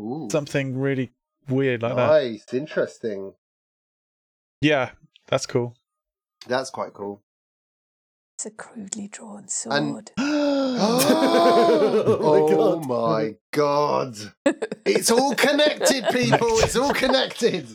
[0.00, 0.28] Ooh.
[0.32, 1.12] something really
[1.48, 2.06] weird like that.
[2.08, 2.52] nice.
[2.52, 3.34] Interesting.
[4.60, 4.90] Yeah,
[5.28, 5.76] that's cool.
[6.46, 7.22] That's quite cool.
[8.36, 10.10] it's a crudely drawn And- sword.
[10.18, 14.16] oh my oh my god.
[14.86, 16.58] It's all connected, people.
[16.60, 17.66] It's all connected.